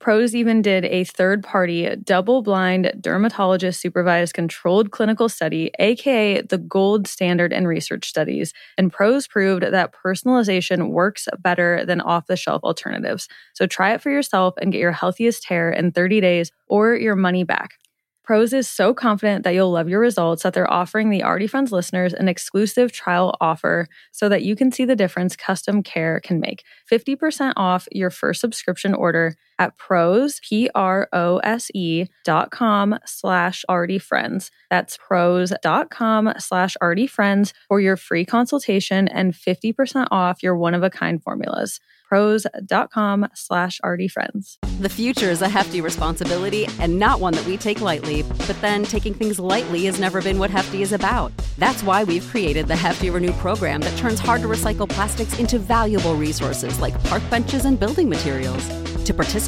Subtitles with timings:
[0.00, 6.58] Prose even did a third party, double blind, dermatologist supervised controlled clinical study, aka the
[6.58, 8.52] gold standard in research studies.
[8.76, 13.28] And Prose proved that personalization works better than off the shelf alternatives.
[13.54, 17.16] So try it for yourself and get your healthiest hair in 30 days or your
[17.16, 17.72] money back.
[18.22, 21.72] Prose is so confident that you'll love your results that they're offering the Already Friends
[21.72, 26.38] listeners an exclusive trial offer so that you can see the difference custom care can
[26.38, 26.62] make.
[26.92, 34.50] 50% off your first subscription order at prose, P-R-O-S-E dot com slash already friends.
[34.70, 40.56] That's prose dot com slash already friends for your free consultation and 50% off your
[40.56, 44.58] one-of-a-kind formulas prose.com slash friends.
[44.80, 48.84] The future is a hefty responsibility and not one that we take lightly, but then
[48.84, 51.32] taking things lightly has never been what Hefty is about.
[51.58, 55.58] That's why we've created the Hefty Renew program that turns hard to recycle plastics into
[55.58, 58.66] valuable resources like park benches and building materials.
[59.04, 59.47] To participate,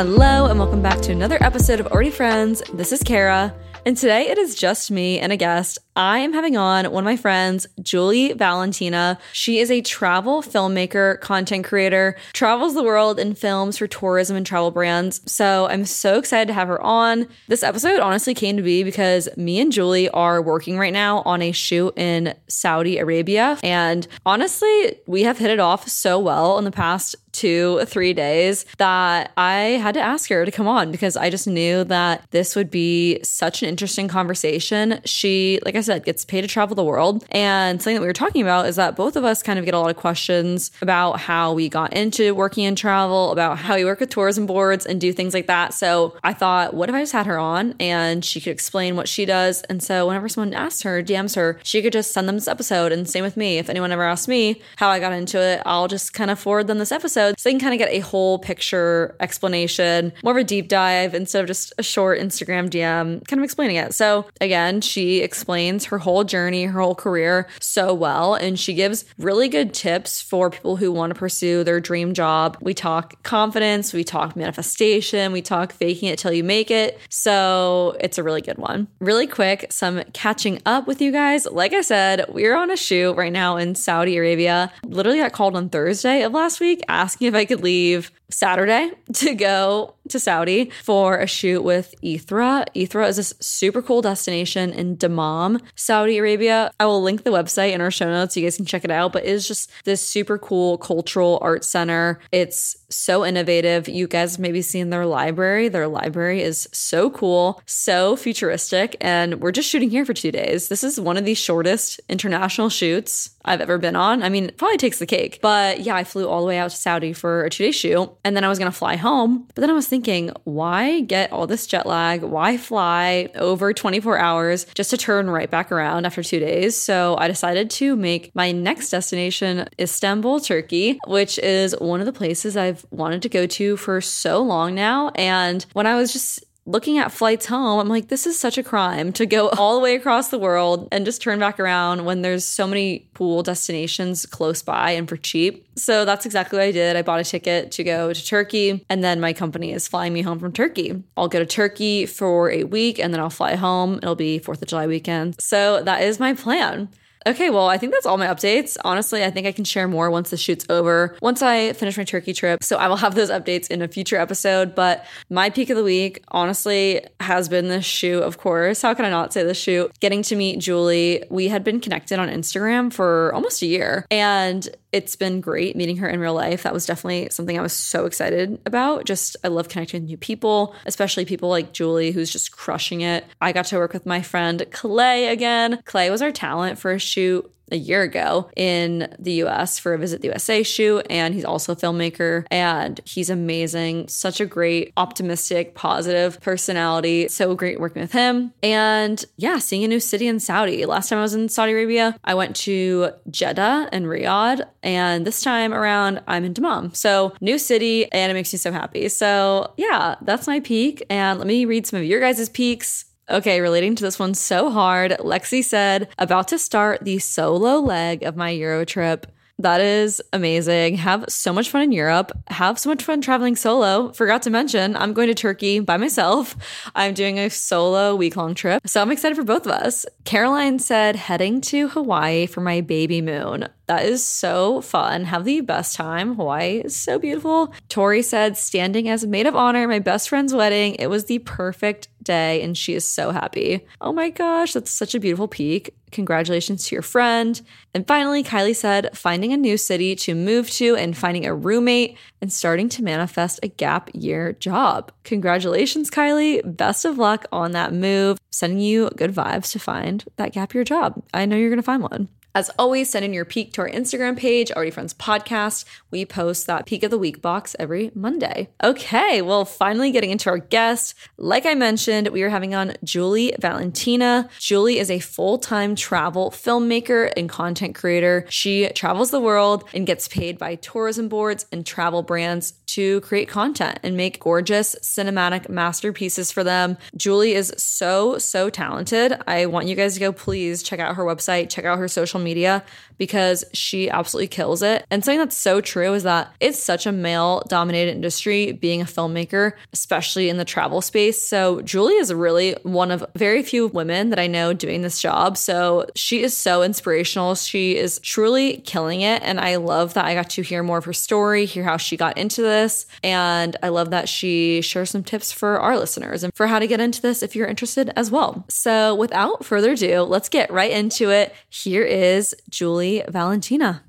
[0.00, 2.62] Hello, and welcome back to another episode of Already Friends.
[2.72, 3.54] This is Ceara,
[3.86, 5.78] and today it is just me and a guest.
[5.96, 9.18] I am having on one of my friends, Julie Valentina.
[9.32, 14.46] She is a travel filmmaker, content creator, travels the world in films for tourism and
[14.46, 15.20] travel brands.
[15.30, 17.26] So I'm so excited to have her on.
[17.48, 21.42] This episode honestly came to be because me and Julie are working right now on
[21.42, 23.58] a shoot in Saudi Arabia.
[23.62, 28.64] And honestly, we have hit it off so well in the past two, three days
[28.78, 32.56] that I had to ask her to come on because I just knew that this
[32.56, 35.00] would be such an interesting conversation.
[35.04, 37.24] She, like I said, gets paid to travel the world.
[37.30, 39.72] And something that we were talking about is that both of us kind of get
[39.72, 43.84] a lot of questions about how we got into working in travel, about how we
[43.84, 45.72] work with tourism boards and do things like that.
[45.72, 49.08] So I thought, what if I just had her on and she could explain what
[49.08, 49.62] she does?
[49.62, 52.92] And so whenever someone asks her, DMs her, she could just send them this episode.
[52.92, 53.58] And same with me.
[53.58, 56.66] If anyone ever asks me how I got into it, I'll just kind of forward
[56.66, 60.36] them this episode so they can kind of get a whole picture explanation, more of
[60.36, 63.94] a deep dive instead of just a short Instagram DM kind of explaining it.
[63.94, 68.34] So again, she explains explains her whole journey, her whole career so well.
[68.34, 72.56] And she gives really good tips for people who want to pursue their dream job.
[72.60, 76.98] We talk confidence, we talk manifestation, we talk faking it till you make it.
[77.08, 78.86] So it's a really good one.
[79.00, 81.46] Really quick, some catching up with you guys.
[81.46, 84.72] Like I said, we're on a shoot right now in Saudi Arabia.
[84.84, 89.34] Literally got called on Thursday of last week asking if I could leave Saturday to
[89.34, 92.66] go to Saudi for a shoot with Ithra.
[92.74, 96.70] Ithra is this super cool destination in Dammam, Saudi Arabia.
[96.78, 98.90] I will link the website in our show notes so you guys can check it
[98.90, 102.20] out, but it's just this super cool cultural art center.
[102.32, 103.88] It's so innovative.
[103.88, 105.68] You guys maybe seen their library.
[105.68, 110.68] Their library is so cool, so futuristic, and we're just shooting here for 2 days.
[110.68, 114.22] This is one of the shortest international shoots I've ever been on.
[114.22, 115.40] I mean, it probably takes the cake.
[115.42, 118.36] But yeah, I flew all the way out to Saudi for a 2-day shoot, and
[118.36, 121.66] then I was to fly home, but then I was thinking, why get all this
[121.66, 122.22] jet lag?
[122.22, 126.76] Why fly over 24 hours just to turn right back around after two days?
[126.76, 132.12] So I decided to make my next destination Istanbul, Turkey, which is one of the
[132.12, 135.10] places I've wanted to go to for so long now.
[135.14, 138.62] And when I was just looking at flights home, I'm like, this is such a
[138.62, 142.22] crime to go all the way across the world and just turn back around when
[142.22, 145.66] there's so many pool destinations close by and for cheap.
[145.76, 146.96] So that's exactly what I did.
[146.96, 150.22] I bought a ticket to go to Turkey, and then my company is flying me
[150.22, 151.02] home from Turkey.
[151.16, 153.98] I'll go to Turkey for a week and then I'll fly home.
[154.02, 155.40] It'll be 4th of July weekend.
[155.40, 156.88] So that is my plan.
[157.26, 158.76] Okay, well, I think that's all my updates.
[158.82, 162.04] Honestly, I think I can share more once the shoot's over, once I finish my
[162.04, 162.64] turkey trip.
[162.64, 164.74] So I will have those updates in a future episode.
[164.74, 168.80] But my peak of the week, honestly, has been this shoot, of course.
[168.80, 169.92] How can I not say this shoot?
[170.00, 171.24] Getting to meet Julie.
[171.30, 174.06] We had been connected on Instagram for almost a year.
[174.10, 176.64] And it's been great meeting her in real life.
[176.64, 179.04] That was definitely something I was so excited about.
[179.04, 183.24] Just, I love connecting with new people, especially people like Julie, who's just crushing it.
[183.40, 185.80] I got to work with my friend Clay again.
[185.84, 189.98] Clay was our talent for a shoot a year ago in the US for a
[189.98, 191.06] Visit the USA shoot.
[191.10, 194.08] And he's also a filmmaker and he's amazing.
[194.08, 197.28] Such a great, optimistic, positive personality.
[197.28, 198.52] So great working with him.
[198.62, 200.86] And yeah, seeing a new city in Saudi.
[200.86, 204.66] Last time I was in Saudi Arabia, I went to Jeddah and Riyadh.
[204.82, 206.94] And this time around, I'm in Dammam.
[206.94, 209.08] So new city and it makes me so happy.
[209.08, 211.04] So yeah, that's my peak.
[211.10, 213.04] And let me read some of your guys' peaks.
[213.30, 218.24] Okay, relating to this one so hard, Lexi said, about to start the solo leg
[218.24, 219.24] of my Euro trip.
[219.60, 220.96] That is amazing.
[220.96, 222.32] Have so much fun in Europe.
[222.48, 224.10] Have so much fun traveling solo.
[224.12, 226.56] Forgot to mention, I'm going to Turkey by myself.
[226.94, 228.80] I'm doing a solo week long trip.
[228.86, 230.06] So I'm excited for both of us.
[230.24, 233.68] Caroline said, heading to Hawaii for my baby moon.
[233.86, 235.24] That is so fun.
[235.24, 236.36] Have the best time.
[236.36, 237.74] Hawaii is so beautiful.
[237.88, 240.94] Tori said, standing as maid of honor my best friend's wedding.
[240.94, 243.84] It was the perfect day, and she is so happy.
[244.00, 245.92] Oh my gosh, that's such a beautiful peak.
[246.10, 247.60] Congratulations to your friend.
[247.94, 252.16] And finally, Kylie said, finding a new city to move to and finding a roommate
[252.40, 255.12] and starting to manifest a gap year job.
[255.24, 256.60] Congratulations, Kylie.
[256.76, 258.38] Best of luck on that move.
[258.50, 261.22] Sending you good vibes to find that gap year job.
[261.32, 262.28] I know you're going to find one.
[262.52, 265.84] As always, send in your peak to our Instagram page, Already Friends Podcast.
[266.10, 268.70] We post that peak of the week box every Monday.
[268.82, 271.14] Okay, well, finally getting into our guest.
[271.36, 274.48] Like I mentioned, we are having on Julie Valentina.
[274.58, 278.46] Julie is a full time travel filmmaker and content creator.
[278.48, 283.48] She travels the world and gets paid by tourism boards and travel brands to create
[283.48, 286.96] content and make gorgeous cinematic masterpieces for them.
[287.16, 289.36] Julie is so, so talented.
[289.46, 292.40] I want you guys to go please check out her website, check out her social
[292.40, 292.84] media
[293.20, 295.04] because she absolutely kills it.
[295.10, 299.04] And something that's so true is that it's such a male dominated industry being a
[299.04, 301.40] filmmaker, especially in the travel space.
[301.40, 305.58] So Julie is really one of very few women that I know doing this job.
[305.58, 307.54] So she is so inspirational.
[307.56, 309.42] She is truly killing it.
[309.42, 312.16] And I love that I got to hear more of her story, hear how she
[312.16, 313.04] got into this.
[313.22, 316.86] And I love that she shares some tips for our listeners and for how to
[316.86, 318.64] get into this if you're interested as well.
[318.70, 321.54] So without further ado, let's get right into it.
[321.68, 324.02] Here is Julie Valentina.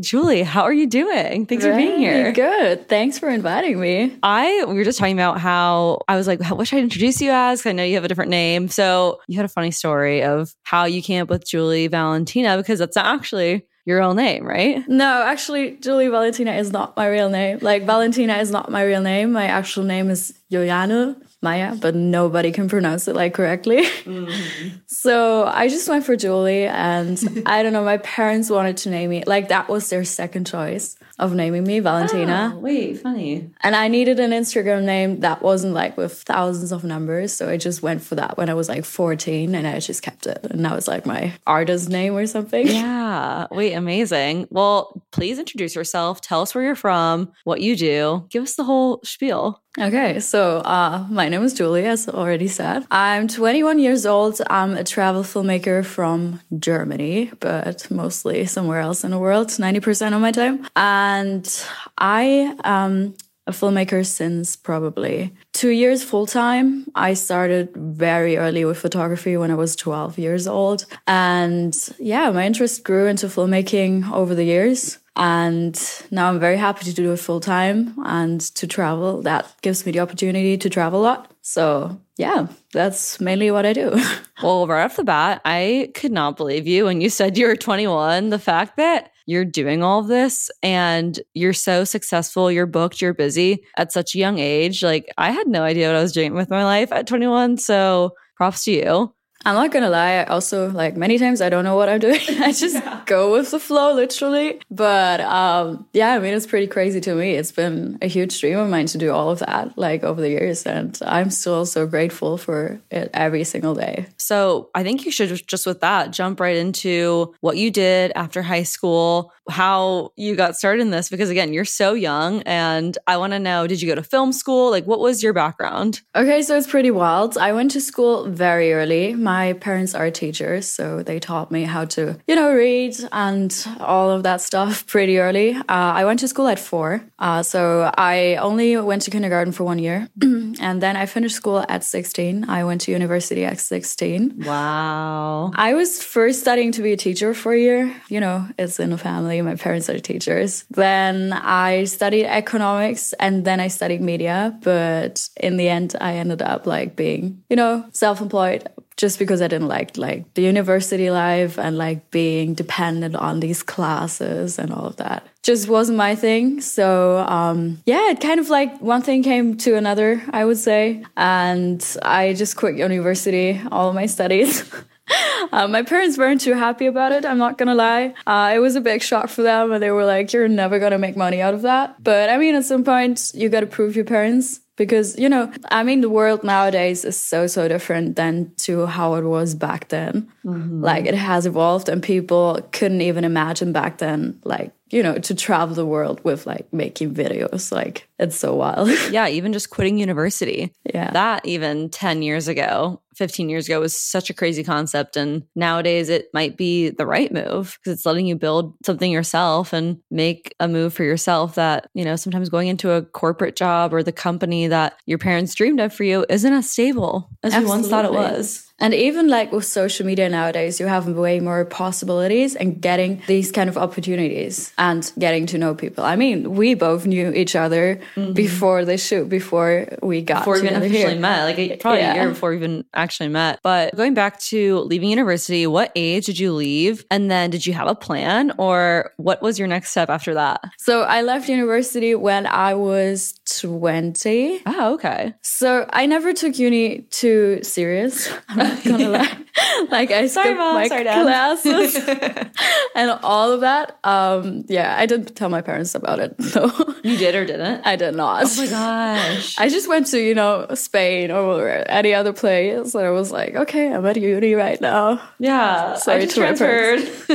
[0.00, 1.46] Julie, how are you doing?
[1.46, 2.32] Thanks for being here.
[2.32, 2.88] Good.
[2.88, 4.16] Thanks for inviting me.
[4.22, 7.30] I we were just talking about how I was like, what should I introduce you
[7.30, 7.66] as?
[7.66, 8.68] I know you have a different name.
[8.68, 12.78] So you had a funny story of how you came up with Julie Valentina because
[12.78, 14.86] that's not actually your real name, right?
[14.88, 17.58] No, actually, Julie Valentina is not my real name.
[17.60, 19.32] Like Valentina is not my real name.
[19.32, 21.16] My actual name is Juliane.
[21.42, 23.82] Maya, but nobody can pronounce it like correctly.
[23.82, 24.68] Mm-hmm.
[24.86, 27.84] so I just went for Julie, and I don't know.
[27.84, 31.78] My parents wanted to name me like that was their second choice of naming me
[31.80, 32.52] Valentina.
[32.54, 33.50] Oh, wait, funny.
[33.62, 37.56] And I needed an Instagram name that wasn't like with thousands of numbers, so I
[37.58, 40.64] just went for that when I was like 14, and I just kept it, and
[40.64, 42.66] that was like my artist name or something.
[42.80, 43.46] Yeah.
[43.50, 44.46] Wait, amazing.
[44.50, 46.20] Well, please introduce yourself.
[46.20, 48.26] Tell us where you're from, what you do.
[48.30, 49.60] Give us the whole spiel.
[49.78, 52.84] Okay, so uh, my name is Julie, as already said.
[52.90, 54.40] I'm 21 years old.
[54.48, 60.20] I'm a travel filmmaker from Germany, but mostly somewhere else in the world, 90% of
[60.20, 60.66] my time.
[61.10, 61.64] And
[61.98, 63.14] I am
[63.46, 66.86] a filmmaker since probably two years full time.
[66.94, 70.86] I started very early with photography when I was 12 years old.
[71.08, 74.98] And yeah, my interest grew into filmmaking over the years.
[75.16, 75.76] And
[76.12, 79.20] now I'm very happy to do it full time and to travel.
[79.22, 81.32] That gives me the opportunity to travel a lot.
[81.42, 84.00] So, yeah, that's mainly what I do.
[84.42, 87.56] well, right off the bat, I could not believe you when you said you were
[87.56, 88.30] 21.
[88.30, 93.14] The fact that you're doing all of this and you're so successful, you're booked, you're
[93.14, 94.82] busy at such a young age.
[94.82, 97.58] Like, I had no idea what I was doing with my life at 21.
[97.58, 99.14] So, props to you.
[99.44, 102.20] I'm not gonna lie, I also like many times I don't know what I'm doing.
[102.40, 103.02] I just yeah.
[103.06, 104.60] go with the flow, literally.
[104.70, 107.34] But um, yeah, I mean, it's pretty crazy to me.
[107.34, 110.28] It's been a huge dream of mine to do all of that, like over the
[110.28, 114.06] years, and I'm still so grateful for it every single day.
[114.18, 118.42] So I think you should just with that jump right into what you did after
[118.42, 123.16] high school, how you got started in this, because again, you're so young, and I
[123.16, 124.70] want to know: Did you go to film school?
[124.70, 126.00] Like, what was your background?
[126.14, 127.36] Okay, so it's pretty wild.
[127.36, 131.84] I went to school very early my parents are teachers, so they taught me how
[131.84, 135.54] to, you know, read and all of that stuff pretty early.
[135.54, 139.64] Uh, I went to school at four, uh, so I only went to kindergarten for
[139.64, 142.48] one year, and then I finished school at 16.
[142.48, 144.44] I went to university at 16.
[144.44, 145.52] Wow.
[145.54, 147.94] I was first studying to be a teacher for a year.
[148.08, 149.39] You know, it's in the family.
[149.42, 150.64] My parents are teachers.
[150.70, 154.58] Then I studied economics, and then I studied media.
[154.62, 158.68] But in the end, I ended up like being, you know, self-employed
[159.00, 163.62] just because I didn't like like the university life and like being dependent on these
[163.62, 165.26] classes and all of that.
[165.42, 166.60] Just wasn't my thing.
[166.60, 171.02] So um, yeah, it kind of like one thing came to another, I would say,
[171.16, 174.70] and I just quit university, all of my studies.
[175.52, 177.24] Uh, my parents weren't too happy about it.
[177.24, 178.14] I'm not gonna lie.
[178.26, 180.98] Uh, it was a big shock for them, and they were like, "You're never gonna
[180.98, 184.04] make money out of that." But I mean, at some point, you gotta prove your
[184.04, 188.86] parents because you know i mean the world nowadays is so so different than to
[188.86, 190.82] how it was back then mm-hmm.
[190.82, 195.34] like it has evolved and people couldn't even imagine back then like you know, to
[195.34, 197.70] travel the world with like making videos.
[197.72, 198.88] Like it's so wild.
[199.10, 200.72] yeah, even just quitting university.
[200.92, 201.10] Yeah.
[201.12, 205.14] That even 10 years ago, 15 years ago was such a crazy concept.
[205.14, 209.74] And nowadays it might be the right move because it's letting you build something yourself
[209.74, 213.92] and make a move for yourself that, you know, sometimes going into a corporate job
[213.92, 217.62] or the company that your parents dreamed of for you isn't as stable as Absolutely.
[217.62, 218.69] you once thought it was.
[218.80, 223.52] And even like with social media nowadays, you have way more possibilities and getting these
[223.52, 226.04] kind of opportunities and getting to know people.
[226.04, 228.32] I mean, we both knew each other mm-hmm.
[228.32, 232.12] before the shoot, before we got before we even officially met, like probably yeah.
[232.12, 233.60] a year before we even actually met.
[233.62, 237.04] But going back to leaving university, what age did you leave?
[237.10, 240.64] And then did you have a plan or what was your next step after that?
[240.78, 244.62] So I left university when I was 20.
[244.66, 245.34] Oh, okay.
[245.42, 248.30] So I never took uni too serious.
[248.74, 249.38] not gonna lie.
[249.90, 251.96] like I sorry, skipped Mom, my sorry, classes
[252.94, 253.98] and all of that.
[254.04, 256.40] Um, yeah, I didn't tell my parents about it.
[256.42, 256.70] So
[257.02, 257.86] you did or didn't?
[257.86, 258.44] I did not.
[258.46, 259.58] Oh my gosh!
[259.58, 263.54] I just went to you know Spain or any other place, and I was like,
[263.54, 265.20] okay, I'm at uni right now.
[265.38, 267.30] Yeah, sorry to my parents.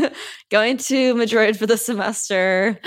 [0.52, 2.80] Going to Madrid for the semester.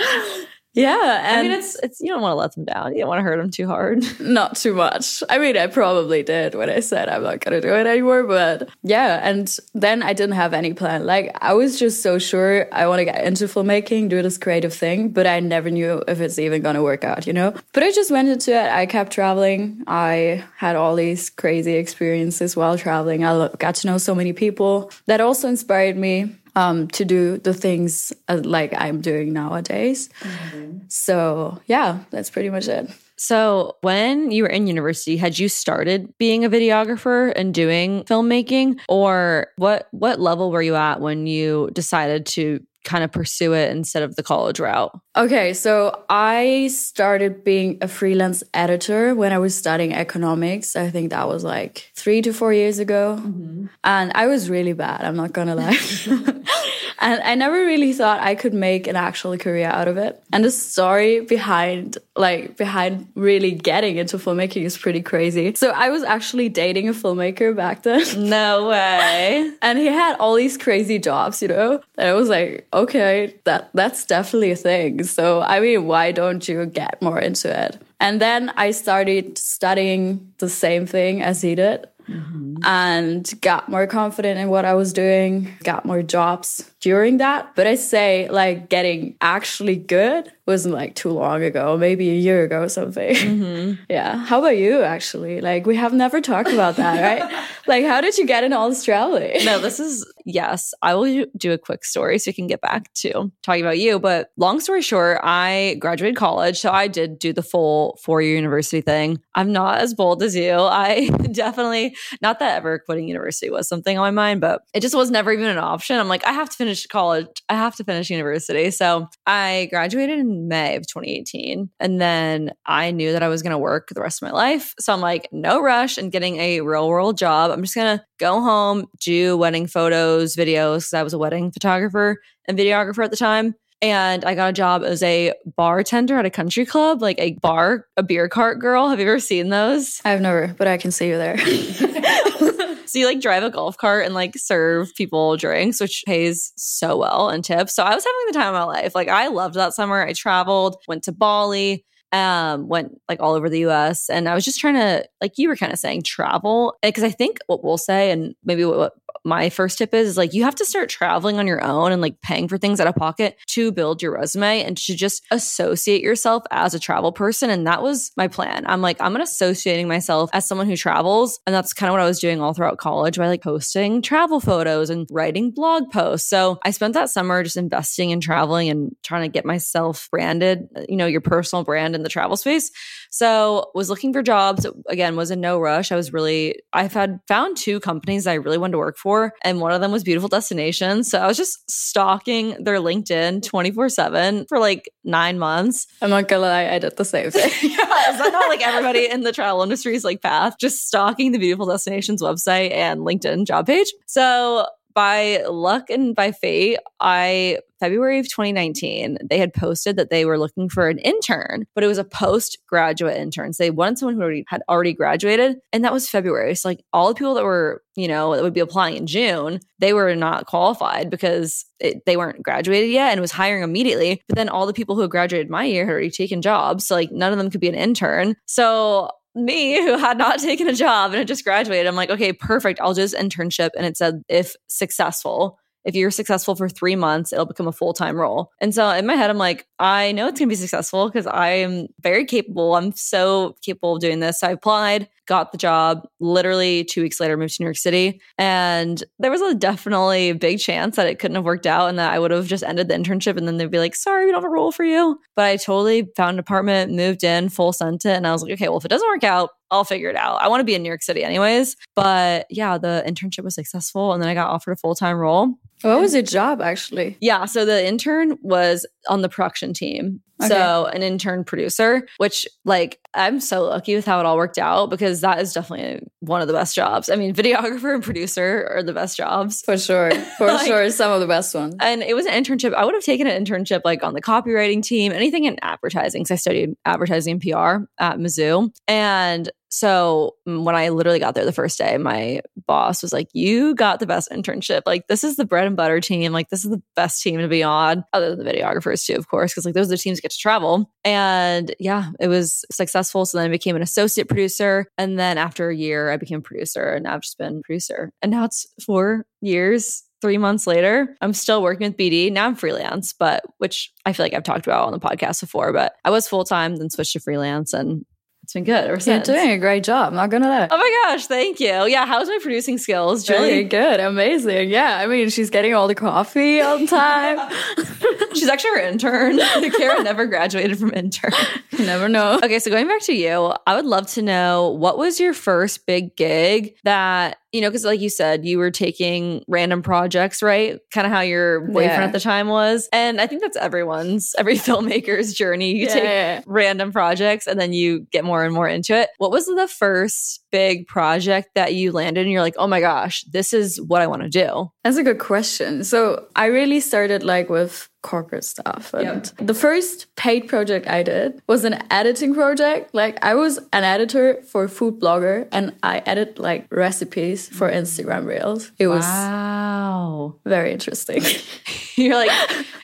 [0.73, 2.93] Yeah, and I mean it's it's you don't want to let them down.
[2.93, 4.03] You don't want to hurt them too hard.
[4.19, 5.23] Not too much.
[5.29, 8.69] I mean, I probably did when I said I'm not gonna do it anymore, but
[8.83, 9.19] yeah.
[9.23, 11.05] And then I didn't have any plan.
[11.05, 14.73] Like I was just so sure I want to get into filmmaking, do this creative
[14.73, 17.25] thing, but I never knew if it's even gonna work out.
[17.25, 17.53] You know.
[17.73, 18.71] But I just went into it.
[18.71, 19.83] I kept traveling.
[19.87, 23.25] I had all these crazy experiences while traveling.
[23.25, 27.53] I got to know so many people that also inspired me um, to do the
[27.53, 30.09] things uh, like I'm doing nowadays.
[30.21, 30.79] Mm-hmm.
[30.87, 32.91] So, yeah, that's pretty much it.
[33.15, 38.79] So, when you were in university, had you started being a videographer and doing filmmaking
[38.87, 43.69] or what what level were you at when you decided to kind of pursue it
[43.71, 44.91] instead of the college route?
[45.15, 50.75] Okay, so I started being a freelance editor when I was studying economics.
[50.75, 53.17] I think that was like three to four years ago.
[53.19, 53.67] Mm-hmm.
[53.83, 55.77] And I was really bad, I'm not gonna lie.
[56.99, 60.21] and I never really thought I could make an actual career out of it.
[60.33, 65.53] And the story behind, like, behind really getting into filmmaking is pretty crazy.
[65.55, 68.03] So I was actually dating a filmmaker back then.
[68.29, 69.51] No way.
[69.61, 71.81] and he had all these crazy jobs, you know?
[71.97, 75.03] And I was like, okay, that that's definitely a thing.
[75.03, 77.81] So I mean, why don't you get more into it?
[77.99, 81.87] And then I started studying the same thing as he did.
[82.09, 82.63] Mm-hmm.
[82.63, 87.55] and got more confident in what I was doing, got more jobs during that.
[87.55, 92.43] But I say, like, getting actually good wasn't like too long ago, maybe a year
[92.43, 93.15] ago or something.
[93.15, 93.83] Mm-hmm.
[93.89, 94.17] yeah.
[94.25, 95.41] How about you, actually?
[95.41, 97.45] Like, we have never talked about that, right?
[97.67, 99.43] like, how did you get into Australia?
[99.45, 100.73] No, this is, yes.
[100.81, 103.99] I will do a quick story so we can get back to talking about you.
[103.99, 106.59] But long story short, I graduated college.
[106.59, 109.19] So I did do the full four year university thing.
[109.35, 110.53] I'm not as bold as you.
[110.59, 114.95] I definitely, not that ever quitting university was something on my mind, but it just
[114.95, 115.99] was never even an option.
[115.99, 117.27] I'm like, I have to finish college.
[117.49, 118.71] I have to finish university.
[118.71, 121.69] So I graduated in May of 2018.
[121.79, 124.73] And then I knew that I was going to work the rest of my life.
[124.79, 127.51] So I'm like, no rush and getting a real world job.
[127.51, 131.51] I'm just going to go home, do wedding photos, videos, because I was a wedding
[131.51, 133.55] photographer and videographer at the time.
[133.81, 137.85] And I got a job as a bartender at a country club, like a bar,
[137.95, 138.89] a beer cart girl.
[138.89, 140.01] Have you ever seen those?
[140.03, 141.37] I've never, but I can see you there.
[142.89, 146.97] So you like drive a golf cart and like serve people drinks, which pays so
[146.97, 147.75] well and tips.
[147.75, 148.95] So I was having the time of my life.
[148.95, 150.01] Like I loved that summer.
[150.01, 154.09] I traveled, went to Bali, um, went like all over the US.
[154.09, 156.77] And I was just trying to, like you were kind of saying, travel.
[156.81, 160.17] Because I think what we'll say, and maybe what, what my first tip is, is
[160.17, 162.87] like you have to start traveling on your own and like paying for things out
[162.87, 167.49] of pocket to build your resume and to just associate yourself as a travel person.
[167.49, 168.65] And that was my plan.
[168.67, 171.39] I'm like, I'm gonna associating myself as someone who travels.
[171.45, 174.39] And that's kind of what I was doing all throughout college by like posting travel
[174.39, 176.29] photos and writing blog posts.
[176.29, 180.67] So I spent that summer just investing in traveling and trying to get myself branded,
[180.87, 182.71] you know, your personal brand in the travel space.
[183.11, 184.65] So was looking for jobs.
[184.87, 185.91] Again, was in no rush.
[185.91, 189.33] I was really, I've had found two companies I really wanted to work for.
[189.43, 191.09] And one of them was Beautiful Destinations.
[191.09, 195.87] So I was just stalking their LinkedIn 24 7 for like nine months.
[196.01, 197.51] I'm not gonna lie, I did the same thing.
[197.61, 200.55] yeah, is that not like everybody in the travel industry's like path?
[200.59, 203.91] Just stalking the Beautiful Destinations website and LinkedIn job page.
[204.05, 210.25] So by luck and by fate, I February of 2019, they had posted that they
[210.25, 213.53] were looking for an intern, but it was a postgraduate intern.
[213.53, 216.55] So they wanted someone who already had already graduated, and that was February.
[216.55, 219.59] So like all the people that were, you know, that would be applying in June,
[219.79, 224.21] they were not qualified because it, they weren't graduated yet and was hiring immediately.
[224.27, 226.95] But then all the people who had graduated my year had already taken jobs, so
[226.95, 228.35] like none of them could be an intern.
[228.45, 229.09] So
[229.45, 232.79] me who had not taken a job and had just graduated, I'm like, okay, perfect.
[232.81, 233.71] I'll just internship.
[233.77, 237.93] And it said, if successful, if you're successful for three months, it'll become a full
[237.93, 238.51] time role.
[238.59, 241.25] And so in my head, I'm like, I know it's going to be successful because
[241.25, 242.75] I am very capable.
[242.75, 244.41] I'm so capable of doing this.
[244.41, 246.05] So I applied, got the job.
[246.19, 248.19] Literally two weeks later, moved to New York City.
[248.37, 252.11] And there was a definitely big chance that it couldn't have worked out and that
[252.11, 254.41] I would have just ended the internship and then they'd be like, sorry, we don't
[254.41, 255.19] have a role for you.
[255.35, 258.17] But I totally found an apartment, moved in, full sent it.
[258.17, 260.41] And I was like, okay, well, if it doesn't work out, I'll figure it out.
[260.41, 261.77] I want to be in New York City anyways.
[261.95, 264.13] But yeah, the internship was successful.
[264.13, 265.53] And then I got offered a full time role.
[265.81, 267.17] What was your job actually?
[267.21, 267.45] Yeah.
[267.45, 270.21] So the intern was on the production team.
[270.41, 270.49] Okay.
[270.49, 274.89] So an intern producer, which like I'm so lucky with how it all worked out
[274.89, 277.09] because that is definitely one of the best jobs.
[277.09, 279.61] I mean, videographer and producer are the best jobs.
[279.61, 280.11] For sure.
[280.37, 280.89] For like, sure.
[280.91, 281.75] Some of the best ones.
[281.79, 282.73] And it was an internship.
[282.73, 286.23] I would have taken an internship like on the copywriting team, anything in advertising.
[286.23, 288.71] Cause I studied advertising and PR at Mizzou.
[288.87, 293.29] And so mm, when I literally got there the first day, my boss was like,
[293.33, 294.81] You got the best internship.
[294.85, 296.31] Like, this is the bread and butter team.
[296.31, 299.27] Like, this is the best team to be on, other than the videographers, too, of
[299.27, 300.91] course, because like those are the teams that get to travel.
[301.05, 303.25] And yeah, it was successful.
[303.25, 304.87] So then I became an associate producer.
[304.97, 306.89] And then after a year, I became producer.
[306.89, 308.11] And now I've just been producer.
[308.21, 312.29] And now it's four years three months later, I'm still working with BD.
[312.29, 315.71] Now I'm freelance, but which I feel like I've talked about on the podcast before,
[315.71, 318.05] but I was full time, then switched to freelance and
[318.49, 319.27] it's been good ever since.
[319.27, 320.07] You're doing a great job.
[320.07, 320.67] I'm not gonna lie.
[320.71, 321.85] Oh my gosh, thank you.
[321.85, 323.63] Yeah, how's my producing skills, Julie?
[323.63, 324.71] Good, amazing.
[324.71, 327.37] Yeah, I mean, she's getting all the coffee on time.
[328.33, 329.37] she's actually our intern.
[329.77, 331.31] Ceara never graduated from intern.
[331.77, 332.39] You never know.
[332.43, 335.85] Okay, so going back to you, I would love to know what was your first
[335.85, 340.79] big gig that you know, because like you said, you were taking random projects, right?
[340.91, 342.05] Kind of how your boyfriend yeah.
[342.05, 342.87] at the time was.
[342.93, 345.75] And I think that's everyone's, every filmmaker's journey.
[345.75, 349.09] You yeah, take yeah, random projects and then you get more and more into it.
[349.17, 353.23] What was the first big project that you landed and you're like, oh my gosh,
[353.23, 354.71] this is what I want to do?
[354.83, 355.83] That's a good question.
[355.83, 358.93] So I really started like with corporate stuff.
[358.93, 359.47] And yep.
[359.47, 362.93] the first paid project I did was an editing project.
[362.93, 367.69] Like I was an editor for a food blogger and I edit like recipes for
[367.69, 368.71] Instagram Reels.
[368.77, 370.35] It was wow.
[370.45, 371.23] very interesting.
[371.95, 372.31] You're like,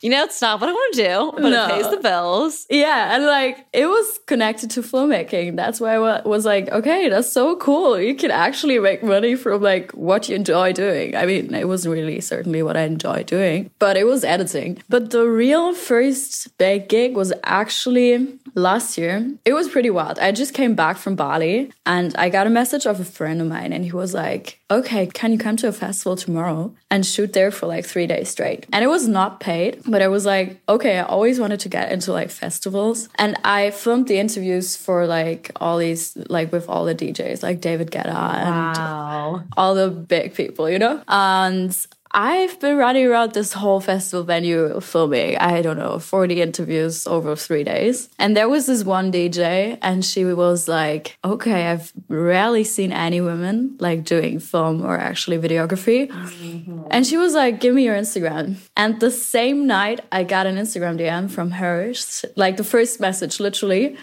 [0.02, 1.66] you know, it's not what I want to do, but no.
[1.66, 2.66] it pays the bills.
[2.70, 3.16] Yeah.
[3.16, 5.56] And like it was connected to filmmaking.
[5.56, 8.00] That's why I was like, okay, that's so cool.
[8.00, 11.16] You can actually make money from like what you enjoy doing.
[11.16, 14.82] I mean, it wasn't really certainly what I enjoy doing, but it was editing.
[14.90, 19.26] But the real first big gig was actually last year.
[19.44, 20.18] It was pretty wild.
[20.20, 23.48] I just came back from Bali and I got a message of a friend of
[23.48, 27.34] mine and he was like, okay, can you come to a festival tomorrow and shoot
[27.34, 28.66] there for like three days straight?
[28.72, 31.92] And it was not paid, but I was like, okay, I always wanted to get
[31.92, 33.10] into like festivals.
[33.16, 37.62] And I filmed the interviews for like all these, like with all the DJs, like
[37.62, 41.04] David Guetta and all the big people, you know?
[41.08, 41.76] And
[42.18, 47.36] I've been running around this whole festival venue filming, I don't know, 40 interviews over
[47.36, 48.08] three days.
[48.18, 53.20] And there was this one DJ, and she was like, okay, I've rarely seen any
[53.20, 56.08] women like doing film or actually videography.
[56.08, 56.88] Mm-hmm.
[56.90, 58.56] And she was like, give me your Instagram.
[58.78, 61.94] And the same night, I got an Instagram DM from her,
[62.38, 63.98] like the first message literally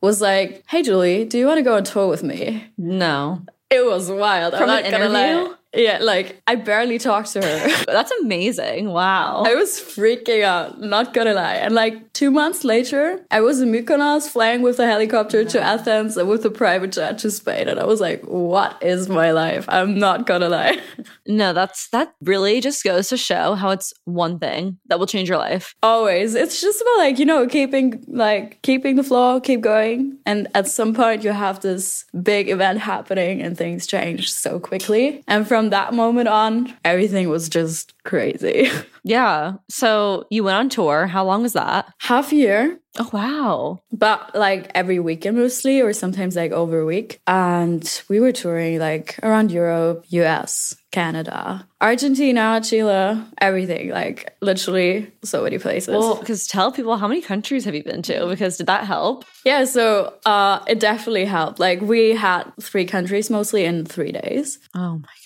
[0.00, 2.64] was like, hey, Julie, do you want to go on tour with me?
[2.78, 3.42] No.
[3.68, 4.54] It was wild.
[4.54, 5.54] From I'm an interview?
[5.74, 7.84] Yeah, like I barely talked to her.
[7.86, 8.88] That's amazing.
[8.88, 9.42] Wow.
[9.46, 11.56] I was freaking out, not gonna lie.
[11.56, 16.16] And like two months later, I was in Mykonos flying with a helicopter to Athens
[16.16, 17.68] and with a private jet to Spain.
[17.68, 19.66] And I was like, what is my life?
[19.68, 20.80] I'm not gonna lie.
[21.30, 25.28] No, that's that really just goes to show how it's one thing that will change
[25.28, 25.74] your life.
[25.82, 26.34] Always.
[26.34, 30.16] It's just about like, you know, keeping like keeping the flow, keep going.
[30.24, 35.22] And at some point you have this big event happening and things change so quickly.
[35.28, 38.70] And from from that moment on, everything was just crazy.
[39.04, 39.54] Yeah.
[39.70, 41.06] So you went on tour.
[41.06, 41.90] How long was that?
[41.96, 42.78] Half year.
[42.98, 43.80] Oh, wow.
[43.90, 47.18] But like every weekend mostly, or sometimes like over a week.
[47.26, 53.88] And we were touring like around Europe, US, Canada, Argentina, Chile, everything.
[53.88, 55.94] Like literally so many places.
[55.94, 58.26] Well, because tell people how many countries have you been to?
[58.26, 59.24] Because did that help?
[59.46, 61.58] Yeah, so uh, it definitely helped.
[61.58, 64.58] Like we had three countries mostly in three days.
[64.74, 65.16] Oh my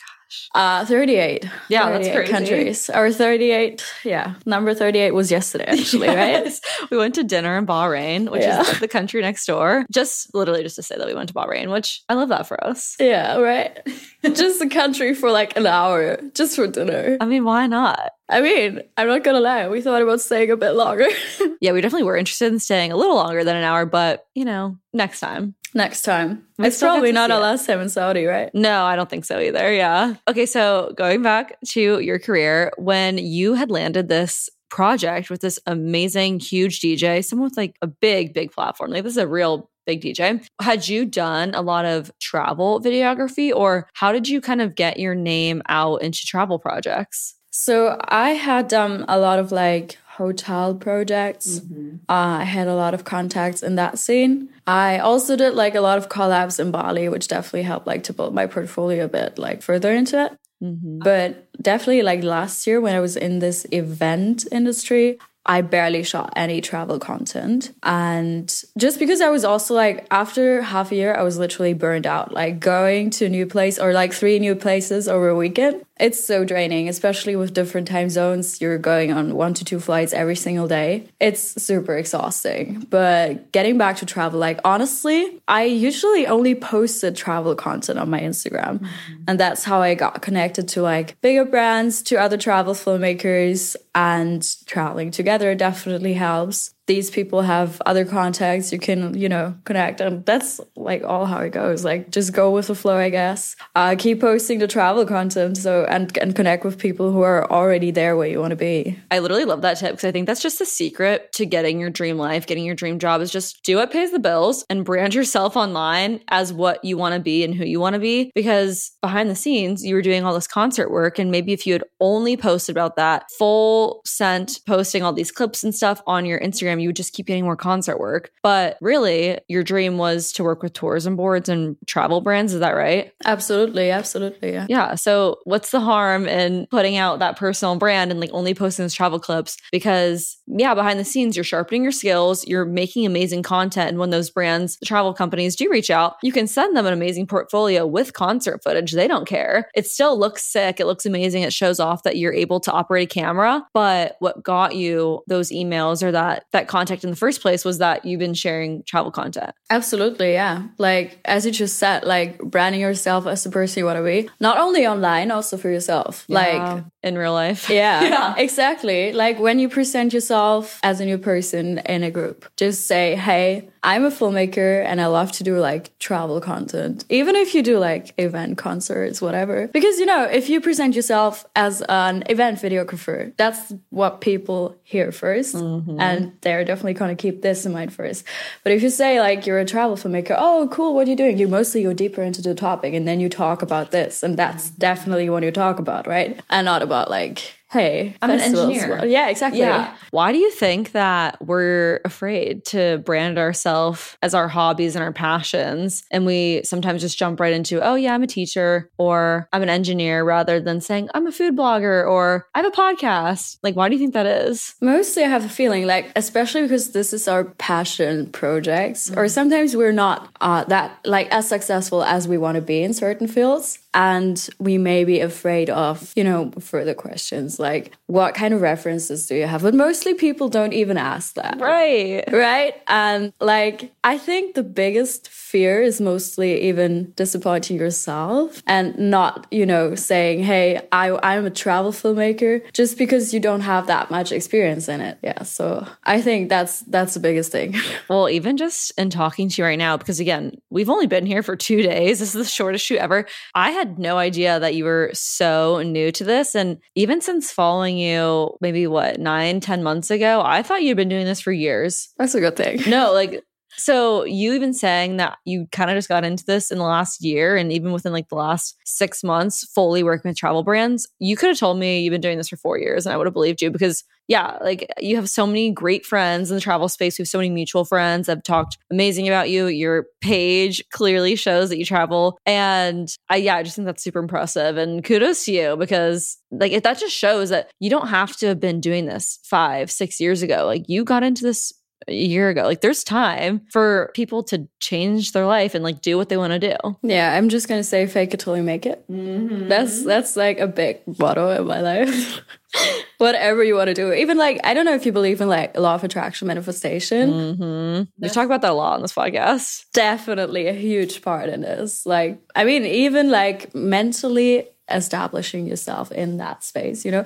[0.55, 1.45] uh, 38.
[1.69, 2.33] Yeah, 38 that's crazy.
[2.33, 2.91] countries.
[2.91, 3.85] Or 38.
[4.05, 6.61] Yeah, number 38 was yesterday, actually, yes.
[6.65, 6.91] right?
[6.91, 8.61] We went to dinner in Bahrain, which yeah.
[8.63, 9.85] is the country next door.
[9.91, 12.63] Just literally just to say that we went to Bahrain, which I love that for
[12.65, 12.97] us.
[12.99, 13.79] Yeah, right.
[14.25, 17.17] just a country for like an hour, just for dinner.
[17.21, 18.13] I mean, why not?
[18.29, 21.07] I mean, I'm not gonna lie, we thought about staying a bit longer.
[21.61, 24.45] yeah, we definitely were interested in staying a little longer than an hour, but you
[24.45, 25.55] know, next time.
[25.75, 26.45] Next time.
[26.59, 28.55] We it's probably not our last time in Saudi, right?
[28.55, 29.73] No, I don't think so either.
[29.73, 30.15] Yeah.
[30.29, 35.59] Okay, so going back to your career, when you had landed this project with this
[35.67, 39.71] amazing, huge DJ, someone with like a big, big platform, like this is a real
[39.87, 40.45] big DJ.
[40.61, 44.99] Had you done a lot of travel videography or how did you kind of get
[44.99, 47.35] your name out into travel projects?
[47.53, 51.61] So I had done a lot of like hotel projects.
[51.61, 51.97] Mm-hmm.
[52.09, 54.49] Uh, I had a lot of contacts in that scene.
[54.67, 58.13] I also did like a lot of collabs in Bali, which definitely helped like to
[58.13, 60.33] build my portfolio a bit like further into it.
[60.63, 61.01] Mm-hmm.
[61.01, 66.33] But definitely like last year when I was in this event industry, I barely shot
[66.37, 67.73] any travel content.
[67.83, 72.07] And just because I was also like, after half a year, I was literally burned
[72.07, 72.33] out.
[72.33, 76.23] Like going to a new place or like three new places over a weekend it's
[76.23, 78.61] so draining, especially with different time zones.
[78.61, 81.07] You're going on one to two flights every single day.
[81.21, 82.85] It's super exhausting.
[82.91, 88.19] But getting back to travel, like honestly, I usually only posted travel content on my
[88.19, 88.81] Instagram.
[88.81, 89.25] Mm-hmm.
[89.29, 94.47] And that's how I got connected to like bigger brands, to other travel filmmakers, and
[94.67, 100.01] traveling together definitely helps these people have other contacts you can you know connect.
[100.01, 101.85] And that's like all how it goes.
[101.85, 103.57] Like just go with the flow i guess.
[103.75, 107.91] Uh, keep posting the travel content so and and connect with people who are already
[107.91, 108.99] there where you want to be.
[109.11, 111.91] I literally love that tip because i think that's just the secret to getting your
[111.91, 115.15] dream life getting your dream job is just do what pays the bills and brand
[115.15, 118.31] yourself online as what you want to be and who you want to be.
[118.35, 121.73] Because behind the scenes you were doing all this concert work and maybe if you
[121.73, 126.41] had only posted about that full sent posting all these clips and stuff on your
[126.41, 128.31] instagram Instagram, you would just keep getting more concert work.
[128.43, 132.55] But really, your dream was to work with tourism boards and travel brands.
[132.55, 133.13] Is that right?
[133.25, 133.91] Absolutely.
[133.91, 134.53] Absolutely.
[134.53, 134.67] Yeah.
[134.69, 134.95] Yeah.
[134.95, 138.95] So, what's the harm in putting out that personal brand and like only posting those
[138.95, 139.57] travel clips?
[139.71, 143.91] Because, yeah, behind the scenes, you're sharpening your skills, you're making amazing content.
[143.91, 147.27] And when those brands, travel companies do reach out, you can send them an amazing
[147.27, 148.93] portfolio with concert footage.
[148.93, 149.69] They don't care.
[149.75, 150.81] It still looks sick.
[150.81, 151.43] It looks amazing.
[151.43, 153.67] It shows off that you're able to operate a camera.
[153.73, 157.79] But what got you those emails or that, that contact in the first place was
[157.79, 159.55] that you've been sharing travel content.
[159.71, 160.65] Absolutely, yeah.
[160.79, 164.29] Like as you just said, like branding yourself as the person you want to be,
[164.41, 166.25] not only online, also for yourself.
[166.29, 166.39] Yeah.
[166.39, 167.69] Like in real life.
[167.69, 169.13] Yeah, yeah, exactly.
[169.13, 173.69] Like when you present yourself as a new person in a group, just say, hey,
[173.85, 177.79] I'm a filmmaker and I love to do like travel content, even if you do
[177.81, 179.67] like event concerts, whatever.
[179.69, 185.09] Because, you know, if you present yourself as an event videographer, that's what people hear
[185.09, 186.01] 1st mm-hmm.
[186.01, 188.25] And they're definitely going to keep this in mind first.
[188.63, 191.39] But if you say like you're a travel filmmaker, oh, cool, what are you doing?
[191.39, 194.23] You mostly go deeper into the topic and then you talk about this.
[194.23, 196.41] And that's definitely what you talk about, right?
[196.51, 198.91] And not about like hey, I'm an engineer.
[198.91, 199.61] Well, yeah, exactly.
[199.61, 199.97] Yeah.
[200.11, 205.13] Why do you think that we're afraid to brand ourselves as our hobbies and our
[205.13, 206.05] passions?
[206.11, 209.71] And we sometimes just jump right into, oh, yeah, I'm a teacher or I'm an
[209.71, 213.57] engineer rather than saying I'm a food blogger or I have a podcast.
[213.63, 214.75] Like, why do you think that is?
[214.83, 219.75] Mostly, I have a feeling like, especially because this is our passion projects, or sometimes
[219.77, 223.79] we're not uh, that like as successful as we want to be in certain fields,
[223.95, 229.27] and we may be afraid of, you know, further questions like, what kind of references
[229.27, 229.63] do you have?
[229.63, 231.59] But mostly, people don't even ask that.
[231.59, 232.25] Right.
[232.31, 232.75] Right.
[232.89, 239.67] And like, I think the biggest fear is mostly even disappointing yourself and not, you
[239.67, 244.33] know, saying, hey, I, I'm a travel filmmaker just because you don't have that much
[244.33, 245.19] experience in it.
[245.23, 245.43] Yeah.
[245.43, 247.77] So I think that's, that's the biggest thing.
[248.09, 251.43] Well, even just in talking to you right now, because again, we've only been here
[251.43, 252.19] for two days.
[252.19, 253.27] This is the shortest shoot ever.
[253.55, 256.55] I had no idea that you were so new to this.
[256.55, 261.09] And even since following you maybe what, nine, ten months ago, I thought you'd been
[261.09, 262.09] doing this for years.
[262.19, 262.83] that's a good thing.
[262.87, 263.43] No, like
[263.77, 267.23] so you even saying that you kind of just got into this in the last
[267.23, 271.37] year and even within like the last six months fully working with travel brands, you
[271.37, 273.35] could have told me you've been doing this for four years and I would have
[273.35, 277.19] believed you because yeah, like you have so many great friends in the travel space.
[277.19, 279.67] We have so many mutual friends that have talked amazing about you.
[279.67, 282.39] Your page clearly shows that you travel.
[282.47, 284.77] And I yeah, I just think that's super impressive.
[284.77, 288.47] And kudos to you because like if that just shows that you don't have to
[288.47, 290.67] have been doing this five, six years ago.
[290.67, 291.73] Like you got into this
[292.09, 292.63] a year ago.
[292.63, 296.53] Like there's time for people to change their life and like do what they want
[296.53, 296.77] to do.
[297.03, 297.35] Yeah.
[297.35, 299.05] I'm just going to say fake it till you make it.
[299.09, 302.41] That's, that's like a big motto in my life.
[303.19, 304.13] Whatever you want to do.
[304.13, 307.31] Even like, I don't know if you believe in like law of attraction manifestation.
[307.31, 308.03] Mm-hmm.
[308.19, 309.85] We talk about that a lot on this podcast.
[309.93, 312.07] definitely a huge part in this.
[312.07, 317.25] Like, I mean, even like mentally establishing yourself in that space, you know,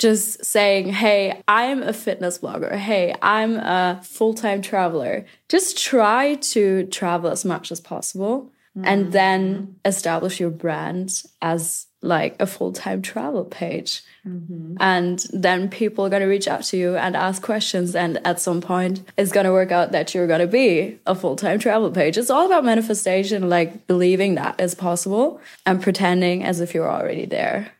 [0.00, 2.74] just saying, hey, I'm a fitness blogger.
[2.74, 5.26] Hey, I'm a full time traveler.
[5.48, 8.50] Just try to travel as much as possible
[8.82, 9.12] and mm.
[9.12, 14.02] then establish your brand as like a full time travel page.
[14.26, 14.76] Mm-hmm.
[14.80, 17.94] And then people are going to reach out to you and ask questions.
[17.94, 21.14] And at some point, it's going to work out that you're going to be a
[21.14, 22.16] full time travel page.
[22.16, 27.26] It's all about manifestation, like believing that is possible and pretending as if you're already
[27.26, 27.72] there.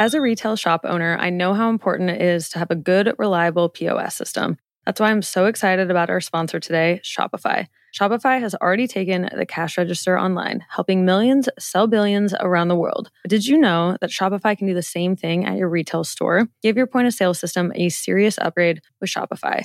[0.00, 3.12] As a retail shop owner, I know how important it is to have a good,
[3.18, 4.56] reliable POS system.
[4.86, 7.66] That's why I'm so excited about our sponsor today, Shopify.
[7.94, 13.10] Shopify has already taken the cash register online, helping millions sell billions around the world.
[13.22, 16.48] But did you know that Shopify can do the same thing at your retail store?
[16.62, 19.64] Give your point of sale system a serious upgrade with Shopify.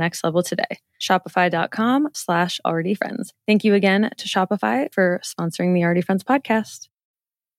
[0.01, 0.79] next level today.
[0.99, 3.33] Shopify.com slash already friends.
[3.47, 6.90] Thank you again to Shopify for sponsoring the Already Friends podcast.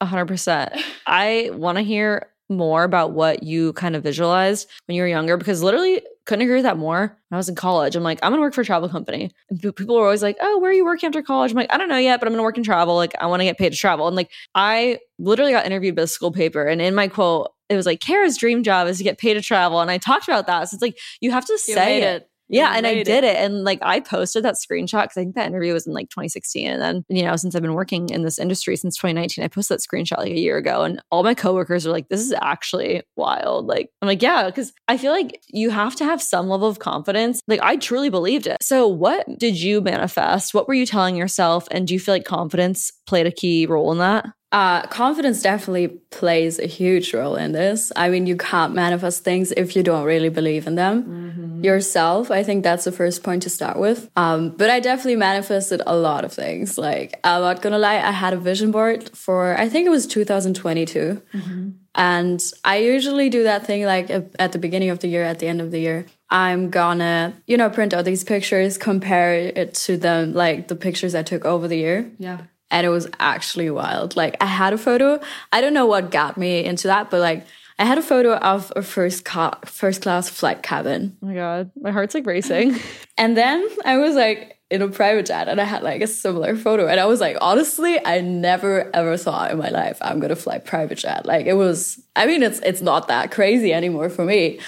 [0.00, 0.72] A hundred percent.
[1.06, 5.36] I want to hear more about what you kind of visualized when you were younger?
[5.36, 7.00] Because literally couldn't agree with that more.
[7.28, 9.30] When I was in college, I'm like, I'm gonna work for a travel company.
[9.50, 11.50] And people were always like, Oh, where are you working after college?
[11.50, 12.94] I'm like, I don't know yet, but I'm gonna work in travel.
[12.94, 14.06] Like, I wanna get paid to travel.
[14.06, 16.64] And like, I literally got interviewed by the school paper.
[16.66, 19.42] And in my quote, it was like, Ceara's dream job is to get paid to
[19.42, 19.80] travel.
[19.80, 20.68] And I talked about that.
[20.70, 22.22] So it's like, you have to You say it.
[22.22, 22.30] it.
[22.48, 23.36] Yeah, and I did it.
[23.36, 26.68] And like I posted that screenshot because I think that interview was in like 2016.
[26.68, 29.78] And then, you know, since I've been working in this industry since 2019, I posted
[29.78, 30.82] that screenshot like a year ago.
[30.82, 33.66] And all my coworkers are like, this is actually wild.
[33.66, 36.78] Like, I'm like, yeah, because I feel like you have to have some level of
[36.78, 37.40] confidence.
[37.46, 38.58] Like, I truly believed it.
[38.62, 40.54] So, what did you manifest?
[40.54, 41.68] What were you telling yourself?
[41.70, 44.26] And do you feel like confidence played a key role in that?
[44.50, 47.92] Uh, confidence definitely plays a huge role in this.
[47.96, 52.30] I mean, you can't manifest things if you don't really believe in them yourself.
[52.30, 54.08] I think that's the first point to start with.
[54.16, 56.78] Um, but I definitely manifested a lot of things.
[56.78, 60.06] Like, I'm not gonna lie, I had a vision board for, I think it was
[60.06, 61.20] 2022.
[61.94, 64.08] And I usually do that thing like
[64.38, 66.06] at the beginning of the year, at the end of the year.
[66.30, 71.14] I'm gonna, you know, print out these pictures, compare it to them, like the pictures
[71.14, 72.38] I took over the year Yeah.
[72.70, 74.16] And it was actually wild.
[74.16, 75.20] Like I had a photo.
[75.52, 77.46] I don't know what got me into that, but like
[77.78, 81.70] I had a photo of a first ca- first class flight cabin, Oh my God.
[81.80, 82.76] My heart's like racing.
[83.18, 86.54] and then I was like in a private jet, and I had like a similar
[86.54, 90.36] photo, and I was like, honestly, I never ever thought in my life I'm gonna
[90.36, 91.24] fly private jet.
[91.24, 92.02] Like it was.
[92.16, 94.60] I mean, it's it's not that crazy anymore for me.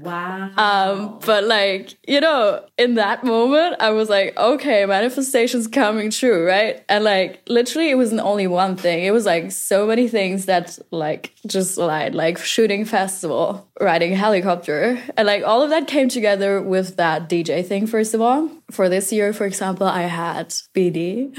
[0.00, 0.50] Wow.
[0.56, 6.46] Um, but like, you know, in that moment, I was like, okay, manifestation's coming true,
[6.46, 6.84] right?
[6.88, 9.04] And like, literally, it wasn't only one thing.
[9.04, 15.02] It was like so many things that like just aligned, like shooting festival, riding helicopter,
[15.16, 17.86] and like all of that came together with that DJ thing.
[17.86, 21.34] First of all, for this year, for example, I had BD.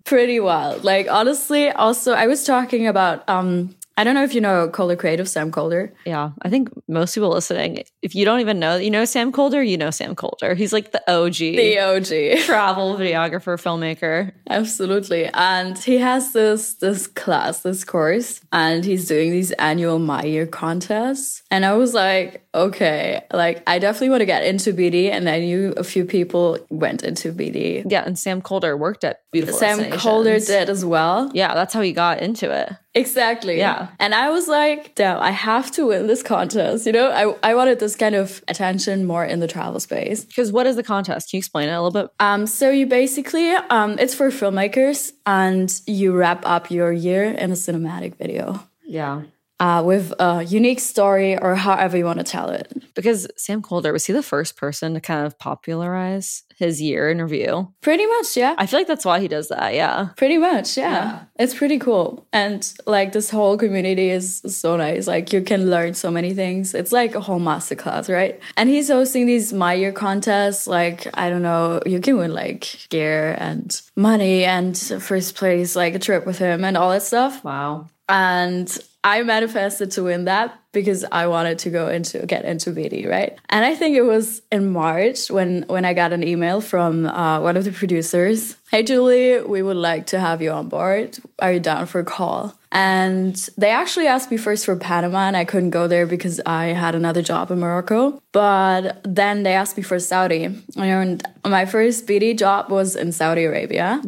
[0.04, 0.84] Pretty wild.
[0.84, 3.74] Like honestly, also I was talking about um.
[3.98, 5.92] I don't know if you know Calder Creative, Sam Calder.
[6.06, 9.60] Yeah, I think most people listening, if you don't even know, you know Sam Calder,
[9.60, 10.54] you know Sam Calder.
[10.54, 12.38] He's like the OG The OG.
[12.44, 14.30] travel videographer, filmmaker.
[14.48, 15.26] Absolutely.
[15.34, 20.46] And he has this this class, this course, and he's doing these annual My Year
[20.46, 21.42] contests.
[21.50, 25.10] And I was like, okay, like I definitely want to get into BD.
[25.10, 27.82] And I knew a few people went into BD.
[27.90, 29.90] Yeah, and Sam Calder worked at Beautiful Sam.
[29.90, 31.32] Calder did as well.
[31.34, 32.72] Yeah, that's how he got into it.
[32.94, 33.58] Exactly.
[33.58, 33.88] Yeah.
[34.00, 36.86] And I was like, damn, I have to win this contest.
[36.86, 40.24] You know, I, I wanted this kind of attention more in the travel space.
[40.24, 41.30] Because what is the contest?
[41.30, 42.10] Can you explain it a little bit?
[42.18, 47.50] Um, so you basically, um, it's for filmmakers and you wrap up your year in
[47.50, 49.22] a cinematic video Yeah.
[49.60, 52.72] Uh, with a unique story or however you want to tell it.
[52.94, 57.20] Because Sam Calder, was he the first person to kind of popularize his year in
[57.20, 57.72] review?
[57.80, 58.54] Pretty much, yeah.
[58.56, 59.74] I feel like that's why he does that.
[59.74, 60.10] Yeah.
[60.16, 61.24] Pretty much, yeah.
[61.40, 62.26] It's pretty cool.
[62.32, 65.08] And like this whole community is so nice.
[65.08, 66.74] Like you can learn so many things.
[66.74, 68.40] It's like a whole masterclass, right?
[68.56, 70.68] And he's hosting these My Year contests.
[70.68, 75.94] Like, I don't know, you can win like gear and money and first place, like
[75.94, 77.42] a trip with him and all that stuff.
[77.42, 77.88] Wow.
[78.08, 78.76] And
[79.08, 83.38] I manifested to win that because I wanted to go into get into BD, right?
[83.48, 87.40] And I think it was in March when when I got an email from uh,
[87.40, 88.56] one of the producers.
[88.70, 91.18] Hey Julie, we would like to have you on board.
[91.38, 92.54] Are you down for a call?
[92.70, 96.66] And they actually asked me first for Panama, and I couldn't go there because I
[96.66, 98.20] had another job in Morocco.
[98.32, 100.44] But then they asked me for Saudi,
[100.76, 104.02] and my first BD job was in Saudi Arabia.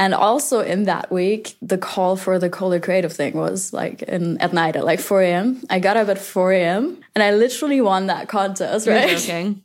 [0.00, 4.38] And also in that week, the call for the Calder Creative thing was like in
[4.38, 5.62] at night at like 4 a.m.
[5.68, 6.98] I got up at 4 a.m.
[7.14, 9.20] and I literally won that contest, right?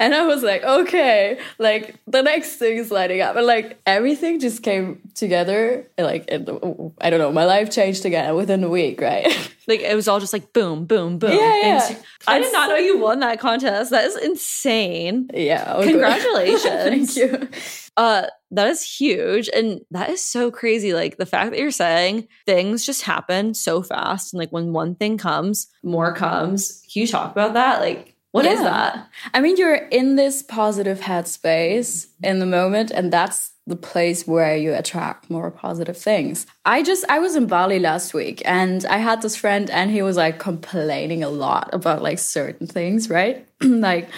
[0.00, 3.34] And I was like, okay, like the next thing is lighting up.
[3.34, 5.86] And like everything just came together.
[5.98, 9.26] Like, I don't know, my life changed again within a week, right?
[9.68, 11.30] Like it was all just like boom, boom, boom.
[11.30, 11.96] Yeah, yeah.
[12.26, 13.90] I did not know you won that contest.
[13.90, 15.28] That is insane.
[15.34, 15.78] yeah.
[15.82, 16.62] Congratulations.
[16.64, 17.48] Thank you.
[17.94, 19.48] Uh, that is huge.
[19.54, 20.94] And that is so crazy.
[20.94, 24.32] Like the fact that you're saying things just happen so fast.
[24.32, 26.82] And like when one thing comes, more comes.
[26.92, 27.80] Can you talk about that?
[27.80, 28.64] Like, what is Yeah.
[28.64, 29.08] that?
[29.34, 34.56] I mean, you're in this positive headspace in the moment, and that's the place where
[34.56, 36.46] you attract more positive things.
[36.64, 40.02] I just, I was in Bali last week and I had this friend, and he
[40.02, 43.46] was like complaining a lot about like certain things, right?
[43.62, 44.08] like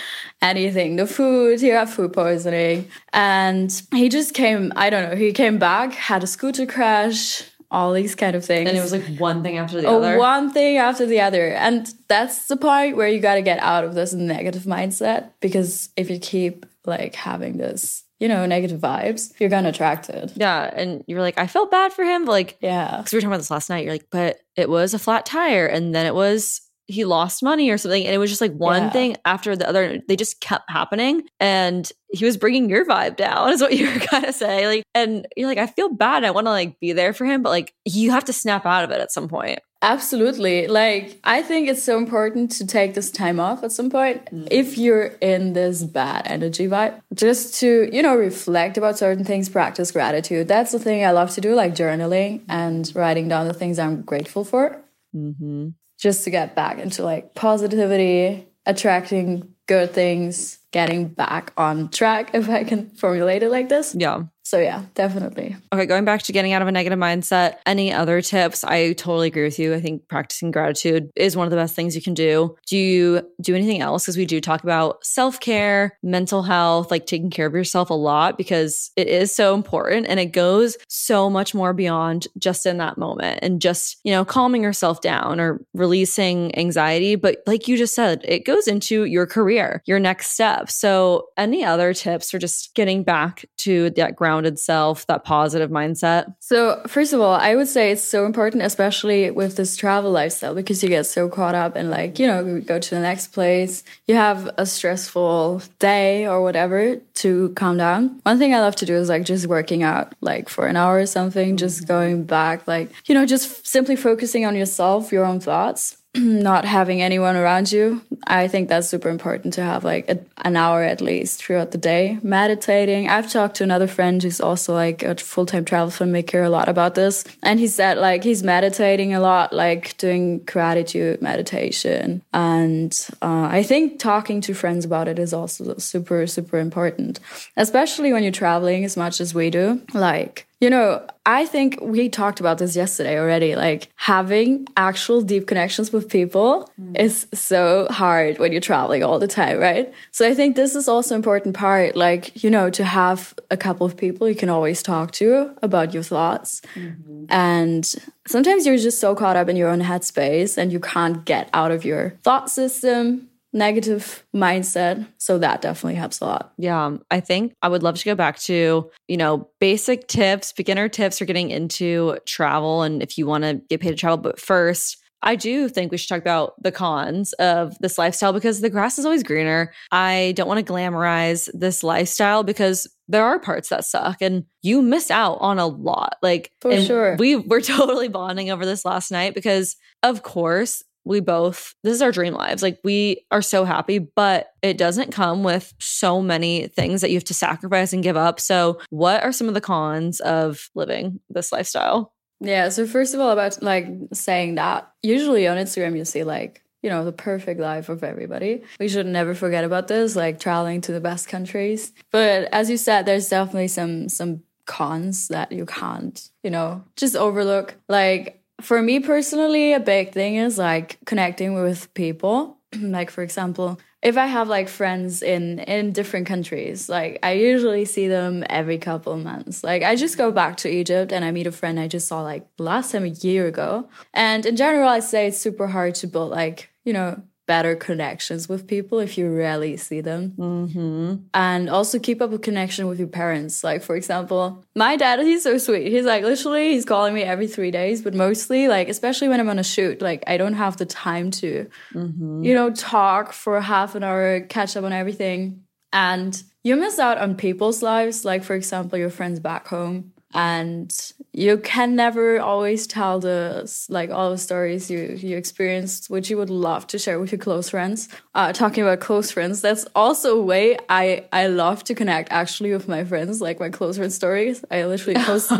[0.42, 2.88] anything, the food, he had food poisoning.
[3.12, 7.92] And he just came, I don't know, he came back, had a scooter crash, all
[7.92, 8.68] these kind of things.
[8.68, 10.18] And it was like one thing after the Oh, other.
[10.18, 11.48] one thing after the other.
[11.53, 15.90] And that's the point where you got to get out of this negative mindset because
[15.96, 20.31] if you keep like having this you know, negative vibes, you're gonna attract it.
[20.37, 20.70] Yeah.
[20.76, 22.26] And you're like, I felt bad for him.
[22.26, 22.99] But like, Yeah.
[22.99, 23.82] because we were talking about this last night.
[23.84, 25.64] You're like, but it was a flat tire.
[25.64, 26.61] And then it was,
[26.91, 28.05] he lost money or something.
[28.05, 28.91] And it was just like one Yeah.
[28.91, 30.01] thing after the other.
[30.09, 31.22] They just kept happening.
[31.38, 34.66] And he was bringing your vibe down, is what you were kind of saying.
[34.66, 36.24] Like, and you're like, I feel bad.
[36.24, 37.43] I want to like be there for him.
[37.43, 39.61] But like, you have to snap out of it at some point.
[39.82, 40.66] Absolutely.
[40.66, 44.28] Like, I think it's so important to take this time off at some point.
[44.51, 49.49] If you're in this bad energy vibe, just to, you know, reflect about certain things,
[49.49, 50.49] practice gratitude.
[50.49, 54.03] That's the thing I love to do, like journaling and writing down the things I'm
[54.03, 54.82] grateful for.
[55.16, 55.68] Mm-hmm.
[56.01, 62.48] Just to get back into like positivity, attracting good things, getting back on track, if
[62.48, 63.94] I can formulate it like this.
[63.94, 64.24] Yeah.
[64.43, 65.57] So, yeah, definitely.
[65.72, 68.64] Okay, going back to getting out of a negative mindset, any other tips?
[68.64, 69.74] I totally agree with you.
[69.74, 72.57] I think practicing gratitude is one of the best things you can do.
[72.66, 74.05] Do you do anything else?
[74.05, 77.95] Because we do talk about self care, mental health, like taking care of yourself a
[77.95, 82.78] lot because it is so important and it goes so much more beyond just in
[82.78, 87.14] that moment and just, you know, calming yourself down or releasing anxiety.
[87.14, 90.70] But like you just said, it goes into your career, your next step.
[90.70, 96.35] So, any other tips for just getting back to that grounded self, that positive mindset?
[96.39, 100.55] So, first of all, I would say it's so important, especially with this travel lifestyle,
[100.55, 103.83] because you get so caught up in, like, you know, go to the next place,
[104.07, 108.20] you have a stressful day or whatever to calm down.
[108.22, 110.99] One thing I love to do is like just working out, like for an hour
[110.99, 111.93] or something, just mm-hmm.
[111.93, 115.97] going back, like, you know, just simply focusing on yourself, your own thoughts.
[116.16, 118.02] not having anyone around you.
[118.26, 121.78] I think that's super important to have like a, an hour at least throughout the
[121.78, 123.08] day meditating.
[123.08, 126.68] I've talked to another friend who's also like a full time travel filmmaker a lot
[126.68, 127.24] about this.
[127.44, 132.22] And he said like he's meditating a lot, like doing gratitude meditation.
[132.32, 132.92] And
[133.22, 137.20] uh, I think talking to friends about it is also super, super important,
[137.56, 139.80] especially when you're traveling as much as we do.
[139.94, 143.56] Like, you know, I think we talked about this yesterday already.
[143.56, 147.00] Like having actual deep connections with people mm.
[147.00, 149.90] is so hard when you're traveling all the time, right?
[150.11, 153.86] So I think this is also important part, like, you know, to have a couple
[153.86, 156.61] of people you can always talk to about your thoughts.
[156.74, 157.24] Mm-hmm.
[157.30, 157.94] And
[158.26, 161.70] sometimes you're just so caught up in your own headspace and you can't get out
[161.70, 165.07] of your thought system negative mindset.
[165.18, 166.53] So that definitely helps a lot.
[166.57, 170.88] Yeah, I think I would love to go back to, you know, basic tips, beginner
[170.88, 174.18] tips for getting into travel and if you want to get paid to travel.
[174.18, 178.61] But first, I do think we should talk about the cons of this lifestyle because
[178.61, 179.72] the grass is always greener.
[179.90, 184.80] I don't want to glamorize this lifestyle because there are parts that suck and you
[184.80, 186.16] miss out on a lot.
[186.22, 187.16] Like, For sure.
[187.18, 192.03] We were totally bonding over this last night because, of course, we both this is
[192.03, 196.68] our dream lives like we are so happy but it doesn't come with so many
[196.68, 199.61] things that you have to sacrifice and give up so what are some of the
[199.61, 202.70] cons of living this lifestyle Yeah.
[202.70, 206.88] So first of all, about like saying that, usually on Instagram you see like you
[206.88, 208.62] know the perfect life of everybody.
[208.78, 211.92] We should never forget about this, like traveling to the best countries.
[212.11, 217.16] But as you said, there's definitely some some cons that you can't you know just
[217.16, 217.76] overlook.
[217.88, 222.58] Like for me personally, a big thing is like connecting with people.
[222.80, 227.84] like for example, if I have like friends in in different countries, like I usually
[227.84, 229.62] see them every couple months.
[229.62, 232.22] Like I just go back to Egypt and I meet a friend I just saw
[232.22, 233.88] like last time a year ago.
[234.14, 238.48] And in general, I say it's super hard to build like you know better connections
[238.48, 241.16] with people if you rarely see them mm-hmm.
[241.34, 243.64] and also keep up a connection with your parents.
[243.64, 245.90] Like, for example, my dad, he's so sweet.
[245.90, 249.48] He's like, literally, he's calling me every three days, but mostly, like, especially when I'm
[249.48, 253.96] on a shoot, like, I don't have the time to, you know, talk for half
[253.96, 255.64] an hour, catch up on everything.
[255.92, 260.12] And you miss out on people's lives, like, for example, your friends back home.
[260.33, 260.95] And
[261.33, 266.37] you can never always tell the like all the stories you you experienced, which you
[266.39, 268.09] would love to share with your close friends.
[268.35, 272.72] Uh, talking about close friends, that's also a way I I love to connect actually
[272.72, 274.64] with my friends, like my close friend stories.
[274.70, 275.51] I literally post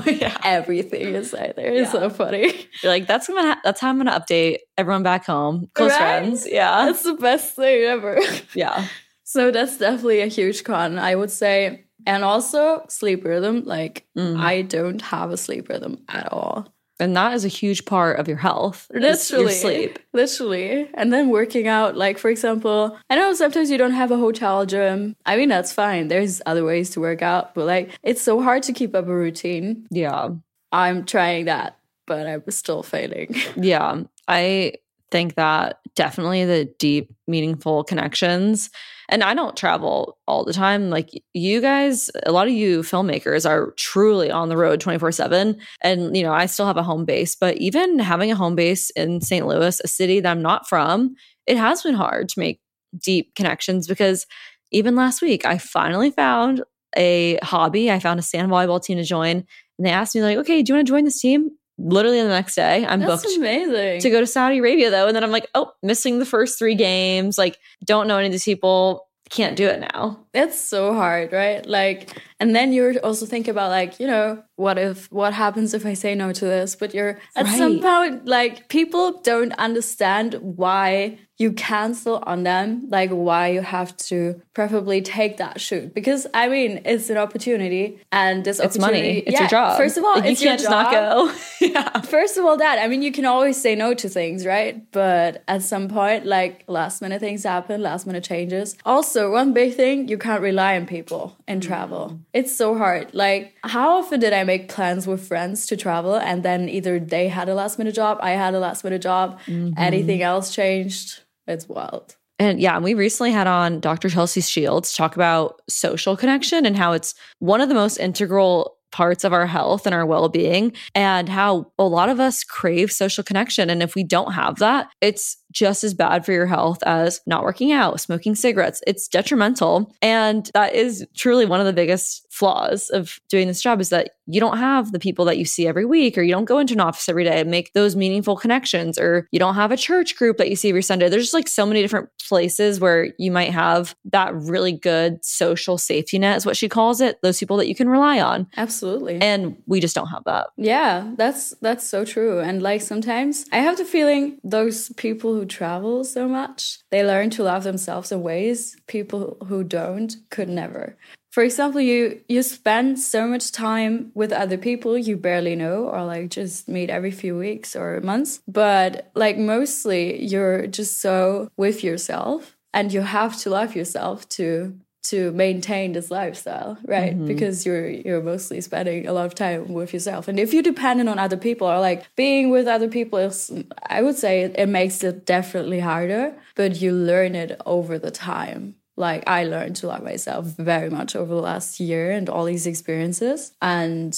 [0.45, 1.73] everything inside there.
[1.73, 2.53] It's so funny.
[2.83, 5.99] you're like that's gonna ha- that's how i'm gonna update everyone back home close Right?
[6.23, 8.19] friends yeah That's the best thing ever.
[8.55, 8.87] yeah
[9.25, 11.85] So that's definitely a huge con, I would say.
[12.07, 13.65] And also sleep rhythm.
[13.65, 14.39] Like mm.
[14.39, 16.73] I don't have a sleep rhythm at all.
[16.99, 19.45] and that is a huge part of your health Literally.
[19.45, 20.89] your sleep Literally.
[20.95, 24.67] And then working out, like for example, I know sometimes you don't have a hotel
[24.67, 25.17] gym.
[25.25, 26.09] I mean that's fine.
[26.09, 29.15] There's other ways to work out, but like it's so hard to keep up a
[29.15, 29.87] routine.
[29.91, 30.29] yeah
[30.73, 33.35] I'm trying that, but I'm still failing.
[33.57, 34.75] Yeah, I
[35.11, 38.71] think that definitely the deep, meaningful connections.
[39.11, 40.89] And I don't travel all the time.
[40.89, 45.59] Like you guys, a lot of you filmmakers are truly on the road 24 7.
[45.83, 48.91] And, you know, I still have a home base, but even having a home base
[48.91, 49.47] in St.
[49.47, 52.61] Louis, a city that I'm not from, it has been hard to make
[52.97, 54.27] deep connections because
[54.71, 56.63] even last week, I finally found
[56.97, 57.91] a hobby.
[57.91, 59.45] I found a sand volleyball team to join.
[59.79, 61.51] And they asked me, like, okay, do you want to join this team?
[61.83, 64.01] Literally the next day i'm That's booked amazing.
[64.01, 66.75] to go to saudi arabia though and then i'm like oh missing the first three
[66.75, 67.39] games.
[67.39, 69.07] Like don't know any of these people.
[69.31, 71.65] Can't do it now It's so hard, right?
[71.67, 75.85] Like, and then you're also thinking about like, you know, what if, what happens if
[75.85, 76.77] I say no to this?
[76.77, 83.09] But you're at some point, like, people don't understand why you cancel on them, like,
[83.09, 85.95] why you have to preferably take that shoot.
[85.95, 89.79] Because I mean, it's an opportunity, and this it's opportunity, money it's Yeah, your job
[89.79, 92.89] First of all, you it's can't just not go yeah First of all, that I
[92.89, 94.85] mean, you can always say no to things, right?
[94.93, 98.77] But at some point, like last minute things happen, last minute changes.
[98.85, 101.67] Also, one big thing, you can't rely on people and mm.
[101.67, 102.21] travel.
[102.33, 103.13] It's so hard.
[103.13, 107.29] Like, how often did I make plans with friends to travel and then either they
[107.29, 109.73] had a last minute job, I had a last minute job, mm-hmm.
[109.77, 111.23] anything else changed?
[111.47, 112.17] It's wild.
[112.39, 114.09] And yeah, and we recently had on Dr.
[114.09, 119.25] Chelsea Shields talk about social connection and how it's one of the most integral parts
[119.25, 123.71] of our health and our well-being and how a lot of us crave social connection
[123.71, 127.43] and if we don't have that it's just as bad for your health as not
[127.43, 128.83] working out smoking cigarettes.
[128.87, 129.93] It's detrimental.
[130.03, 134.11] And that is truly one of the biggest flaws of doing this job is that
[134.27, 136.75] you don't have the people that you see every week or you don't go into
[136.75, 140.17] an office every day and make those meaningful connections or you don't have a church
[140.17, 141.09] group that you see every sunday.
[141.09, 145.77] There's just like so many different places where you might have that really good social
[145.77, 148.47] safety net is what she calls it those people that you can rely on.
[148.57, 149.21] Absolutely.
[149.21, 150.49] and we just don't have that.
[150.57, 152.39] Yeah, that's that's so true.
[152.39, 157.31] And like sometimes I have the feeling those people who travel so much, they learn
[157.31, 160.97] to love themselves in ways people who don't could never.
[161.33, 166.05] For example, you you spend so much time with other people you barely know or
[166.05, 171.83] like just meet every few weeks or months, but like mostly you're just so with
[171.85, 177.15] yourself and you have to love yourself to to maintain this lifestyle, right?
[177.15, 177.27] Mm-hmm.
[177.27, 181.09] Because you're you're mostly spending a lot of time with yourself, and if you're dependent
[181.09, 183.51] on other people or like being with other people, is,
[183.89, 186.35] I would say it, it makes it definitely harder.
[186.55, 188.75] But you learn it over the time.
[188.97, 192.67] Like I learned to love myself very much over the last year and all these
[192.67, 194.13] experiences, and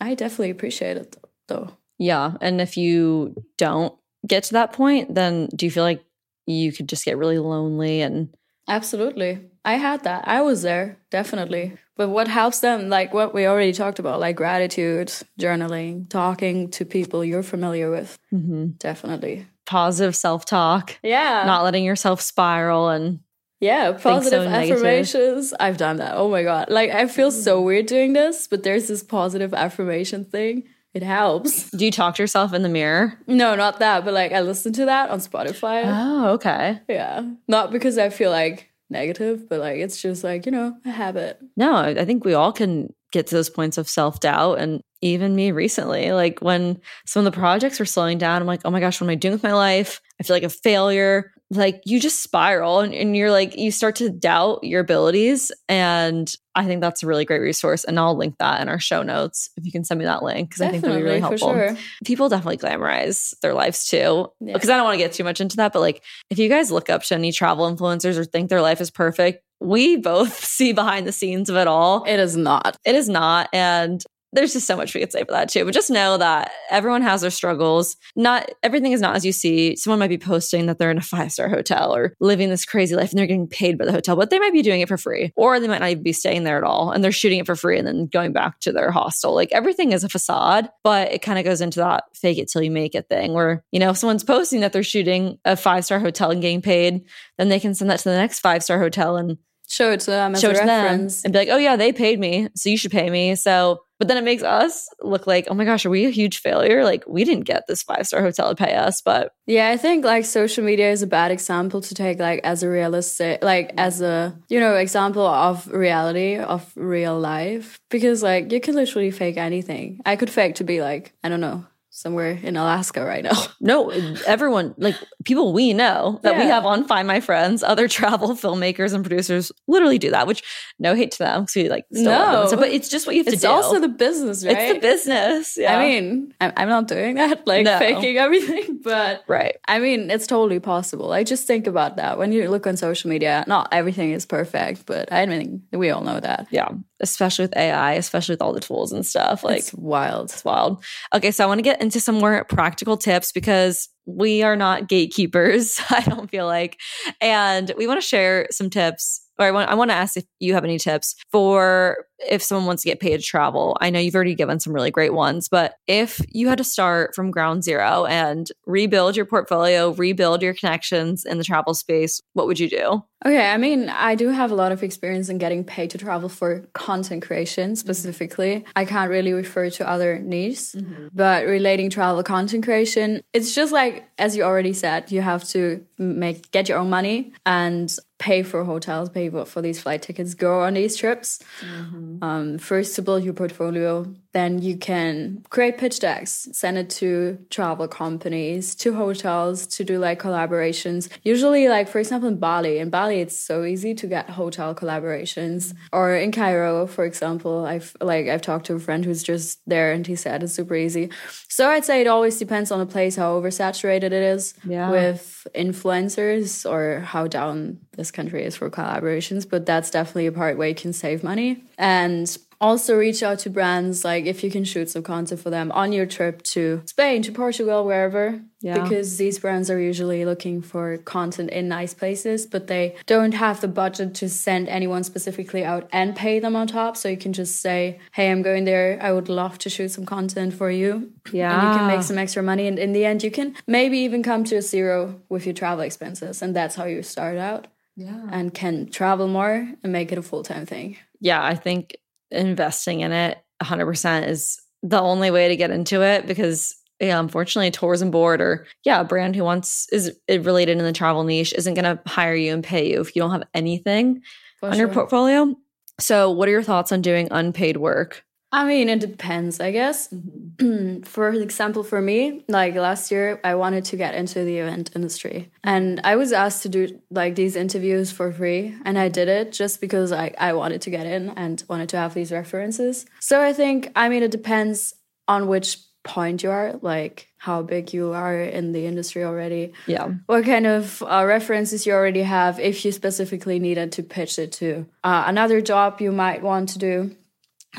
[0.00, 1.16] I definitely appreciate it
[1.48, 1.76] though.
[1.98, 3.92] yeah and if you don't
[4.26, 6.02] get to that point then do you feel like
[6.46, 8.28] you could just get really lonely and
[8.68, 9.49] Absolutely.
[9.64, 10.26] I had that.
[10.26, 11.76] I was there, definitely.
[11.96, 16.84] But what helps them, like what we already talked about, like gratitude, journaling, talking to
[16.86, 18.18] people you're familiar with.
[18.32, 18.68] Mm-hmm.
[18.78, 19.46] Definitely.
[19.66, 21.44] positive self-talk Yeah.
[21.46, 23.20] not letting yourself spiral and
[23.60, 23.92] yeah.
[23.92, 24.78] Positive negative.
[24.78, 25.52] affirmations.
[25.60, 26.14] I've done that.
[26.16, 26.70] Oh my God.
[26.70, 27.66] Like I feel so mm-hmm.
[27.66, 30.64] weird doing this, but there's this positive affirmation thing.
[30.94, 31.70] It helps.
[31.70, 34.72] do you talk to yourself in the mirror No, not that, but like I listen
[34.72, 35.82] to that on Spotify.
[35.86, 37.22] oh okay yeah.
[37.46, 41.38] Not because I feel like negative, but like it's just like, you know, a habit.
[41.56, 44.58] No, I think we all can get to those points of self doubt.
[44.58, 48.60] And even me recently, like when some of the projects were slowing down, I'm like,
[48.64, 50.00] oh my gosh, what am I doing with my life?
[50.20, 51.32] I feel like a failure.
[51.52, 55.50] Like you just spiral and, and you're like, you start to doubt your abilities.
[55.68, 57.84] And I think that's a really great resource.
[57.84, 60.48] And I'll link that in our show notes if you can send me that link
[60.48, 61.52] because I think that'd be really helpful.
[61.52, 61.76] sure.
[62.04, 64.30] People definitely glamorize their lives too.
[64.40, 64.52] Yeah.
[64.52, 66.70] Because I don't want to get too much into that, but like if you guys
[66.70, 70.72] look up to any travel influencers or think their life is perfect, we both see
[70.72, 72.04] behind the scenes of it all.
[72.04, 72.76] It is not.
[72.84, 73.48] It is not.
[73.52, 75.64] And there's just so much we could say for that too.
[75.64, 77.96] But just know that everyone has their struggles.
[78.14, 79.76] Not everything is not as you see.
[79.76, 82.94] Someone might be posting that they're in a five star hotel or living this crazy
[82.94, 84.96] life and they're getting paid by the hotel, but they might be doing it for
[84.96, 85.32] free.
[85.36, 87.56] Or they might not even be staying there at all and they're shooting it for
[87.56, 89.34] free and then going back to their hostel.
[89.34, 92.62] Like everything is a facade, but it kind of goes into that fake it till
[92.62, 95.84] you make it thing where, you know, if someone's posting that they're shooting a five
[95.84, 97.04] star hotel and getting paid,
[97.38, 99.38] then they can send that to the next five star hotel and
[99.70, 102.18] Show it to them show it to them and be like, oh yeah, they paid
[102.18, 103.36] me, so you should pay me.
[103.36, 106.38] So, but then it makes us look like, oh my gosh, are we a huge
[106.40, 106.84] failure?
[106.84, 110.06] Like we didn't get this five star hotel to pay us, but Yeah, I think
[110.06, 114.00] like social media is a bad example to take like as a realistic like as
[114.00, 119.36] a you know example of reality of real life because like you can literally fake
[119.36, 120.00] anything.
[120.06, 121.66] I could fake to be like I don't know
[122.00, 123.32] somewhere in Alaska right now.
[123.62, 123.90] No,
[124.26, 128.94] everyone, like people we know that we have on Find My Friends, other travel filmmakers
[128.94, 130.42] and producers literally do that, which
[130.78, 132.46] no hate to them because we like still love them and No.
[132.48, 133.52] stuff, but it's just what you have It's to do.
[133.52, 134.56] It's also the business, right?
[134.56, 135.58] It's the business.
[135.58, 135.76] Yeah.
[135.76, 137.78] I mean, I'm, I'm not doing that, like No.
[137.78, 139.56] faking everything, but right.
[139.68, 141.12] I mean, it's totally possible.
[141.12, 143.44] I just think about that when you look on social media.
[143.46, 146.46] Not everything is perfect, but I mean, we all know that.
[146.50, 146.70] Yeah.
[147.00, 149.42] Especially with AI, especially with all the tools and stuff.
[149.42, 150.30] Like it's wild.
[150.30, 150.84] It's wild.
[151.14, 154.88] Okay, so I want to get into some more practical tips because we are not
[154.88, 156.78] gatekeepers, I don't feel like.
[157.20, 159.22] And we want to share some tips.
[159.38, 161.96] Or I want I want to ask if you have any tips for
[162.28, 163.76] if someone wants to get paid to travel.
[163.80, 167.14] I know you've already given some really great ones, but if you had to start
[167.14, 172.46] from ground zero and rebuild your portfolio, rebuild your connections in the travel space, what
[172.46, 173.02] would you do?
[173.24, 176.30] Okay, I mean, I do have a lot of experience in getting paid to travel
[176.30, 177.74] for content creation mm-hmm.
[177.74, 178.64] specifically.
[178.74, 181.08] I can't really refer to other niches, mm-hmm.
[181.12, 185.84] but relating travel content creation, it's just like as you already said, you have to
[185.98, 190.34] make get your own money and pay for hotels, pay for for these flight tickets,
[190.34, 191.40] go on these trips.
[191.60, 192.09] Mm-hmm.
[192.22, 197.38] Um, first to build your portfolio, then you can create pitch decks, send it to
[197.50, 201.08] travel companies, to hotels to do like collaborations.
[201.24, 205.74] Usually, like for example, in Bali, in Bali, it's so easy to get hotel collaborations.
[205.92, 209.92] Or in Cairo, for example, I've like I've talked to a friend who's just there,
[209.92, 211.10] and he said it's super easy.
[211.48, 214.90] So I'd say it always depends on the place, how oversaturated it is Yeah.
[214.90, 219.48] with influencers, or how down this country is for collaborations.
[219.48, 223.50] But that's definitely a part where you can save money and also reach out to
[223.50, 227.22] brands like if you can shoot some content for them on your trip to Spain,
[227.22, 228.40] to Portugal, wherever.
[228.60, 228.82] Yeah.
[228.82, 233.62] Because these brands are usually looking for content in nice places, but they don't have
[233.62, 236.96] the budget to send anyone specifically out and pay them on top.
[236.98, 238.98] So you can just say, Hey, I'm going there.
[239.00, 241.10] I would love to shoot some content for you.
[241.32, 241.54] Yeah.
[241.54, 242.66] And you can make some extra money.
[242.66, 245.82] And in the end, you can maybe even come to a zero with your travel
[245.82, 246.42] expenses.
[246.42, 247.66] And that's how you start out.
[247.96, 248.28] Yeah.
[248.30, 250.96] And can travel more and make it a full time thing.
[251.20, 251.96] yeah, I think
[252.30, 257.68] investing in it 100% is the only way to get into it because yeah, unfortunately,
[257.68, 261.24] a tourism board or yeah, a brand who wants is it related in the travel
[261.24, 264.20] niche isn't going to hire you and pay you if you don't have anything
[264.58, 265.56] For on your portfolio.
[265.98, 268.22] So, what are your thoughts on doing unpaid work?
[268.52, 270.08] I mean, it depends, I guess.
[270.08, 271.02] Mm-hmm.
[271.02, 275.50] for example, for me, like last year, I wanted to get into the event industry.
[275.62, 278.74] And I was asked to do like these interviews for free.
[278.84, 281.96] And I did it just because I, I wanted to get in and wanted to
[281.96, 283.06] have these references.
[283.20, 284.94] So I think, I mean, it depends
[285.28, 290.08] on which point you are, like how big you are in the industry already Yeah.
[290.26, 294.50] what kind of uh, references you already have if you specifically needed to pitch it
[294.52, 297.16] to uh, another job you might want to do.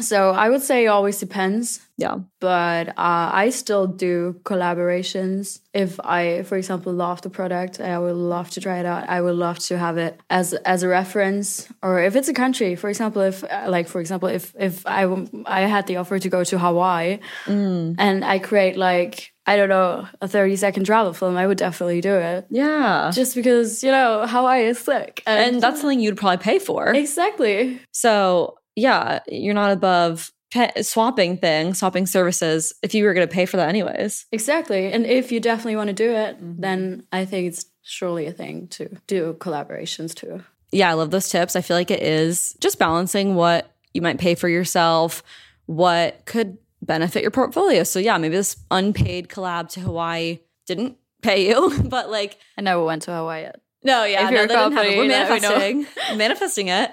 [0.01, 2.17] So I would say it always depends, Yeah.
[2.39, 5.59] but uh, I still do collaborations.
[5.73, 9.07] If I, for example, love the product, I would love to try it out.
[9.09, 12.75] I would love to have it as as a reference, or if it's a country,
[12.75, 15.03] for example, if like for example, if if I
[15.45, 20.07] I had the offer to go to Hawaii, and I create like I don't know
[20.21, 23.11] a thirty second travel film, I would definitely do it Yeah.
[23.13, 26.93] just because you know Hawaii is sick, And that's something you'd probably pay for.
[26.93, 33.27] exactly So, yeah, you're not above pa swapping things, swapping services if you were going
[33.27, 34.25] to pay for that anyways.
[34.31, 34.91] exactly.
[34.91, 36.61] And if you definitely want to do it, mm-hmm.
[36.61, 40.43] then I think it's surely a thing to do collaborations too.
[40.71, 41.55] yeah, I love those tips.
[41.55, 45.23] I feel like it is just balancing what you might pay for yourself,
[45.65, 47.83] what could benefit your portfolio.
[47.83, 52.83] So yeah, maybe this unpaid collab to Hawaii didn't pay you, but like I never
[52.83, 53.59] went to Hawaii yet.
[53.83, 54.75] no, yeah, If no, you're that didn't happen.
[54.75, 55.49] company, We're let me know.
[55.57, 56.91] manifesting, manifesting it.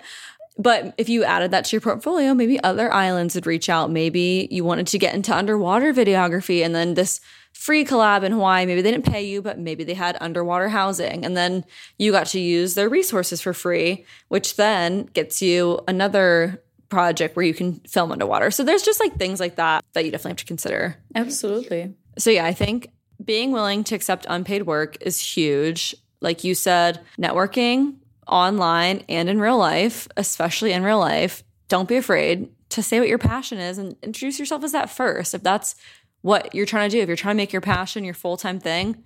[0.59, 3.93] But if you added that to your portfolio, maybe other islands would reach out.
[3.93, 7.21] Maybe you wanted to get into underwater videography and then this
[7.53, 11.25] free collab in Hawaii, maybe they didn't pay you, but maybe they had underwater housing.
[11.25, 11.65] And then
[11.97, 17.45] you got to use their resources for free, which then gets you another project where
[17.45, 18.51] you can film underwater.
[18.51, 20.97] So there's just like things like that that you definitely have to consider.
[21.15, 21.95] Absolutely.
[22.17, 22.91] So yeah, I think
[23.25, 25.95] being willing to accept unpaid work is huge.
[26.21, 27.97] Like you said, networking
[28.29, 33.09] online and in real life, especially in real life, don't be afraid to say what
[33.09, 35.35] your passion is and introduce yourself as that first.
[35.35, 35.75] If that's
[36.23, 39.05] what you're trying to do, if you're trying to make your passion your full-time thing,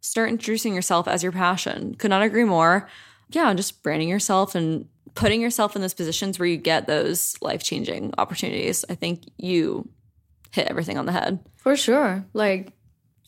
[0.00, 1.94] start introducing yourself as your passion.
[1.94, 2.88] Could not agree more.
[3.30, 8.14] Yeah, just branding yourself and putting yourself in those positions where you get those life-changing
[8.18, 8.84] opportunities.
[8.88, 9.88] I think you
[10.50, 11.38] hit everything on the head.
[11.56, 12.24] For sure.
[12.32, 12.72] Like,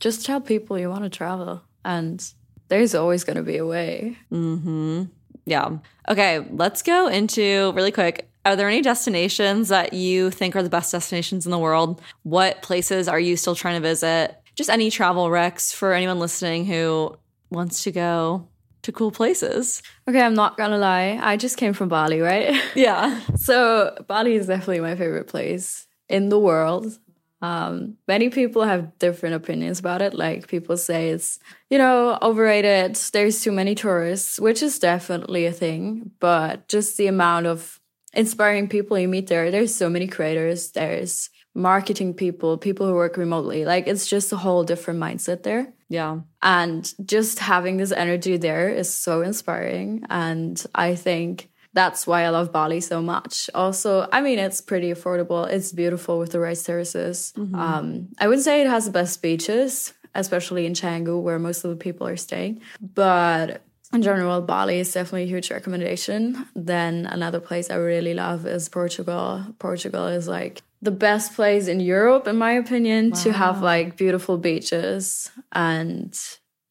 [0.01, 2.23] just tell people you want to travel, and
[2.69, 4.19] there's always going to be a way.
[4.33, 5.05] Mm-hmm.
[5.47, 5.79] Yeah.
[6.09, 8.29] Okay, let's go into really quick.
[8.45, 12.01] Are there any destinations that you think are the best destinations in the world?
[12.23, 14.37] What places are you still trying to visit?
[14.55, 17.17] Just any travel recs for anyone listening who
[17.51, 18.49] wants to go
[18.83, 19.83] to cool places.
[20.09, 21.19] Okay, I'm not gonna lie.
[21.21, 22.61] I just came from Bali, right?
[22.75, 23.21] Yeah.
[23.37, 26.99] so Bali is definitely my favorite place in the world.
[27.43, 30.15] Um, many people have different opinions about it.
[30.15, 31.39] Like people say it's,
[31.71, 32.97] you know, overrated.
[33.13, 36.11] There's too many tourists, which is definitely a thing.
[36.19, 37.81] But just the amount of
[38.15, 40.71] inspiring people you meet there, there's so many creators.
[40.73, 43.65] There's marketing people, people who work remotely.
[43.65, 45.73] Like it's just a whole different mindset there.
[45.89, 46.21] Yeah.
[46.43, 50.05] And just having this energy there is so inspiring.
[50.11, 53.51] And I think that's why I love Bali so much.
[53.55, 55.47] Also, I mean, it's pretty affordable.
[55.47, 57.35] It's beautiful with the rice terraces.
[57.37, 57.55] Mm-hmm.
[57.55, 61.71] Um, I wouldn't say it has the best beaches, especially in Canggu, where most of
[61.71, 62.63] the people are staying.
[62.81, 63.61] But
[63.93, 66.49] in general, Bali is definitely a huge recommendation.
[66.55, 69.45] Then another place I really love is Portugal.
[69.59, 73.23] Portugal is like the best place in Europe, in my opinion, wow.
[73.23, 76.19] to have like beautiful beaches and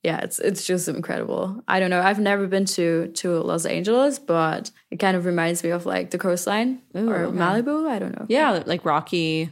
[0.05, 1.63] yeah, it's it's just incredible.
[1.67, 1.99] I don't know.
[1.99, 6.11] I've never been to to Los Angeles, but it kind of reminds me of like
[6.11, 7.35] the coastline Ooh, or okay.
[7.35, 7.89] Malibu.
[7.89, 8.27] I don't know.
[8.29, 9.49] Yeah, like rocky.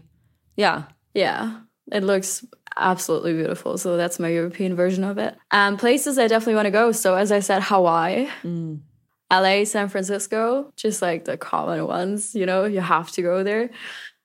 [0.55, 0.83] Yeah,
[1.15, 1.61] yeah.
[1.91, 2.45] It looks
[2.77, 3.79] absolutely beautiful.
[3.79, 5.35] So that's my European version of it.
[5.49, 6.91] And places I definitely want to go.
[6.91, 8.27] So as I said, Hawaii.
[8.43, 8.81] Mm.
[9.31, 13.71] LA, San Francisco, just like the common ones, you know, you have to go there.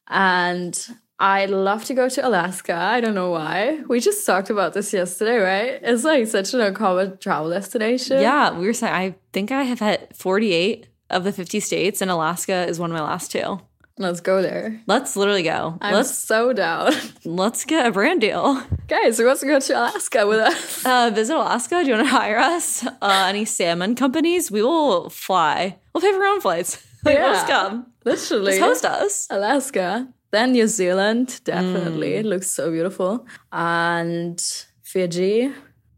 [0.09, 0.79] And
[1.21, 2.75] I'd love to go to Alaska.
[2.75, 3.81] I don't know why.
[3.89, 5.81] We just talked about this yesterday, right?
[5.83, 8.21] It's like such an uncommon travel destination.
[8.21, 12.11] Yeah, we were saying I think I have hit 48 of the 50 states, and
[12.11, 13.61] Alaska is one of my last two.
[14.01, 14.81] Let's go there.
[14.87, 15.77] Let's literally go.
[15.81, 16.93] I'm let's so down.
[17.25, 18.63] Let's get a brand deal.
[18.87, 20.87] Guys, who wants to go to Alaska with us?
[20.87, 21.83] Uh, visit Alaska.
[21.83, 22.87] Do you want to hire us?
[22.87, 24.53] Uh, any salmon companies?
[24.53, 25.79] We will fly.
[25.93, 26.85] We'll pay for our own flights.
[27.05, 27.87] Like, yeah, let's come.
[28.05, 28.59] Literally.
[28.59, 29.27] Just host us.
[29.31, 30.09] Alaska.
[30.31, 32.23] Then New Zealand, definitely.
[32.23, 32.25] Mm.
[32.25, 33.27] Looks so beautiful.
[33.51, 34.41] And
[34.83, 35.53] Fiji,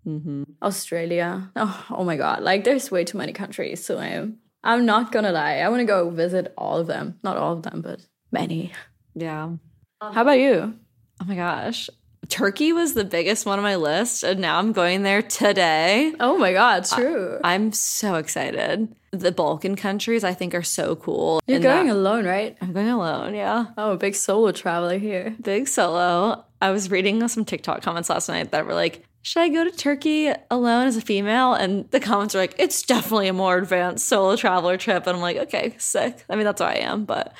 [0.06, 0.44] mm-hmm.
[0.62, 1.50] Australia.
[1.56, 2.42] Oh, oh my God.
[2.42, 3.84] Like, there's way too many countries.
[3.84, 5.56] So I'm, I'm not going to lie.
[5.56, 7.18] I want to go visit all of them.
[7.22, 8.72] Not all of them, but many.
[9.14, 9.50] Yeah.
[10.00, 10.74] How about you?
[11.20, 11.90] Oh my gosh.
[12.28, 16.14] Turkey was the biggest one on my list, and now I'm going there today.
[16.20, 17.40] Oh my God, true.
[17.42, 18.94] I, am so excited.
[19.12, 21.40] The Balkan countries, I think, are so cool.
[21.46, 22.56] You're going that, alone, right?
[22.60, 23.66] I'm going alone, yeah.
[23.76, 25.34] Oh, big solo traveler here.
[25.42, 26.44] Big solo.
[26.62, 29.70] I was reading some TikTok comments last night that were like, should I go to
[29.72, 31.54] Turkey alone as a female?
[31.54, 35.06] And the comments are like, it's definitely a more advanced solo traveler trip.
[35.06, 36.24] And I'm like, okay, sick.
[36.30, 37.34] I mean, that's where I am, but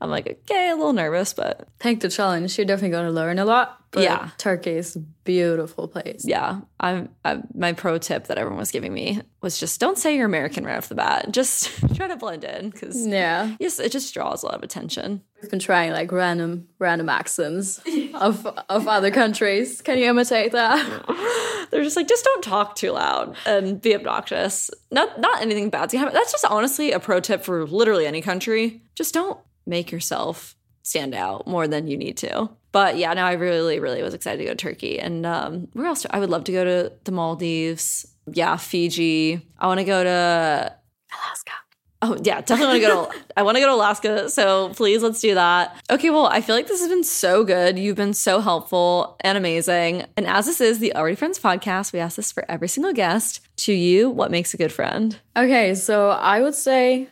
[0.00, 2.56] I'm like, okay, a little nervous, but take the challenge.
[2.56, 3.78] You're definitely going to learn a lot.
[3.96, 6.22] yeah, Turkey is a beautiful place.
[6.24, 7.48] Yeah, I'm, I'm.
[7.54, 10.76] My pro tip that everyone was giving me was just don't say you're American right
[10.76, 11.32] off the bat.
[11.32, 15.22] Just try to blend in because yeah, yes, it just draws a lot of attention.
[15.42, 17.80] I've been trying like random random accents
[18.14, 19.80] of of other countries.
[19.80, 21.68] Can you imitate that?
[21.70, 24.70] They're just like, just don't talk too loud and be obnoxious.
[24.90, 26.14] Not not anything bad's gonna happen.
[26.14, 28.82] That's just honestly a pro tip for literally any country.
[28.94, 29.38] Just don't
[29.68, 32.50] make yourself stand out more than you need to.
[32.72, 34.98] But yeah, now I really, really was excited to go to Turkey.
[34.98, 36.06] And um, where else?
[36.10, 38.06] I would love to go to the Maldives.
[38.32, 39.40] Yeah, Fiji.
[39.58, 40.74] I want to go to
[41.12, 41.52] Alaska.
[42.00, 43.32] Oh yeah, definitely want to go to.
[43.36, 45.82] I want to go to Alaska, so please let's do that.
[45.90, 47.76] Okay, well, I feel like this has been so good.
[47.76, 50.04] You've been so helpful and amazing.
[50.16, 53.40] And as this is the Already Friends podcast, we ask this for every single guest.
[53.58, 55.18] To you, what makes a good friend?
[55.36, 57.08] Okay, so I would say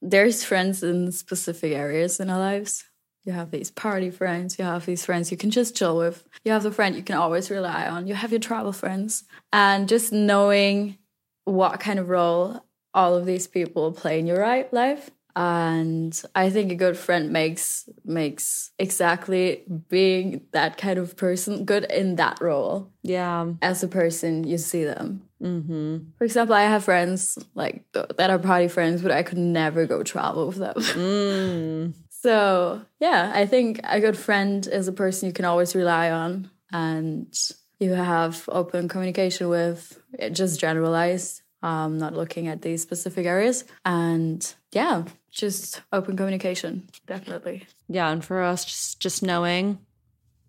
[0.00, 2.84] there's friends in specific areas in our lives.
[3.24, 6.52] You have these party friends, you have these friends you can just chill with, you
[6.52, 9.24] have the friend you can always rely on, you have your travel friends.
[9.52, 10.96] And just knowing
[11.44, 15.10] what kind of role all of these people play in your life.
[15.38, 21.84] And I think a good friend makes makes exactly being that kind of person good
[21.84, 22.90] in that role.
[23.04, 25.22] Yeah, as a person, you see them.
[25.40, 26.10] Mm-hmm.
[26.18, 30.02] For example, I have friends like that are party friends, but I could never go
[30.02, 30.74] travel with them.
[30.98, 31.94] Mm.
[32.10, 36.50] so yeah, I think a good friend is a person you can always rely on,
[36.72, 37.32] and
[37.78, 40.02] you have open communication with.
[40.32, 47.66] Just generalized, um, not looking at these specific areas, and yeah, just open communication, definitely.
[47.88, 49.78] Yeah, and for us, just just knowing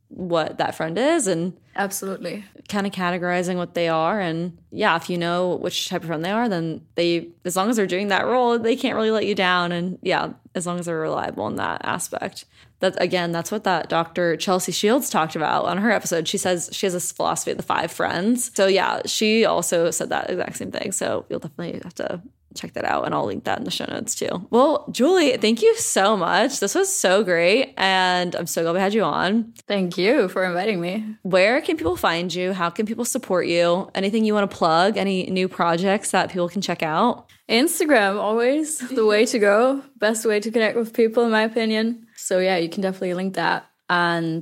[0.09, 2.43] what that friend is and absolutely.
[2.67, 4.19] kind of categorizing what they are.
[4.19, 7.69] And yeah if you know which type of friend they are then they as long
[7.69, 9.71] as they're doing that role they can't really let you down.
[9.71, 12.45] And yeah as long as they're reliable in that aspect
[12.79, 16.69] that again that's what that dr chelsea shields talked about on her episode she says
[16.71, 20.57] she has this philosophy of the five friends so yeah she also said that exact
[20.57, 22.21] same thing so you'll definitely have to
[22.55, 24.47] check that out and I'll link that in the show notes too.
[24.49, 26.59] Well, Julie, thank you so much.
[26.59, 29.53] This was so great and I'm so glad we had you on.
[29.67, 31.15] Thank you for inviting me.
[31.21, 32.53] Where can people find you?
[32.53, 33.89] How can people support you?
[33.93, 34.97] Anything you want to plug?
[34.97, 37.29] Any new projects that people can check out?
[37.49, 39.81] Instagram, always the way to go.
[39.97, 42.05] Best way to connect with people, in my opinion.
[42.29, 43.67] So, yeah, you can definitely link that.
[43.89, 44.41] And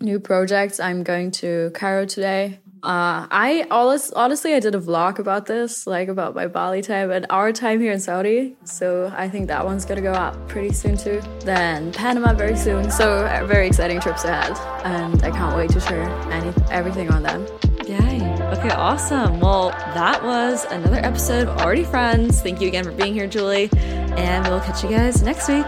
[0.00, 5.46] new projects, I'm going to Cairo today uh, I honestly I did a vlog about
[5.46, 8.54] this, like about my Bali time and our time here in Saudi.
[8.62, 11.20] So I think that one's gonna go up pretty soon too.
[11.40, 12.88] Then Panama very soon.
[12.90, 17.44] So very exciting trips ahead, and I can't wait to share any everything on them.
[17.86, 18.22] Yay.
[18.56, 19.40] Okay, awesome.
[19.40, 22.40] Well, that was another episode of Already Friends.
[22.40, 23.68] Thank you again for being here, Julie.
[23.72, 25.66] And we'll catch you guys next week.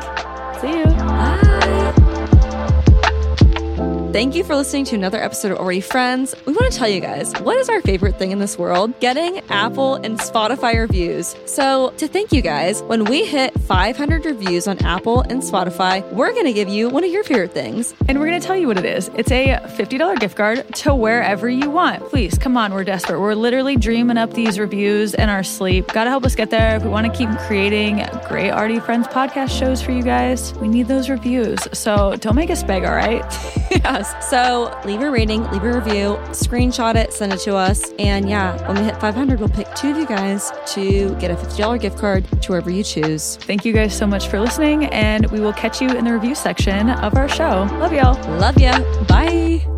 [0.61, 0.85] See you.
[0.85, 1.58] Bye.
[4.11, 6.35] Thank you for listening to another episode of Already Friends.
[6.47, 8.99] We want to tell you guys what is our favorite thing in this world?
[9.01, 11.37] Getting Apple and Spotify reviews.
[11.45, 16.33] So, to thank you guys, when we hit 500 reviews on Apple and Spotify, we're
[16.33, 17.95] going to give you one of your favorite things.
[18.09, 20.95] And we're going to tell you what it is it's a $50 gift card to
[20.95, 22.03] wherever you want.
[22.09, 23.21] Please, come on, we're desperate.
[23.21, 25.87] We're literally dreaming up these reviews in our sleep.
[25.89, 26.77] Got to help us get there.
[26.77, 30.69] If we want to keep creating great Already Friends podcast shows for you guys, we
[30.69, 31.61] need those reviews.
[31.75, 33.23] So, don't make us beg, all right?
[33.71, 33.98] yeah.
[34.21, 37.93] So leave a rating, leave a review, screenshot it, send it to us.
[37.99, 41.35] And yeah, when we hit 500, we'll pick two of you guys to get a
[41.35, 43.37] $50 gift card to wherever you choose.
[43.37, 44.87] Thank you guys so much for listening.
[44.87, 47.69] And we will catch you in the review section of our show.
[47.79, 48.39] Love y'all.
[48.39, 48.79] Love ya.
[49.05, 49.78] Bye.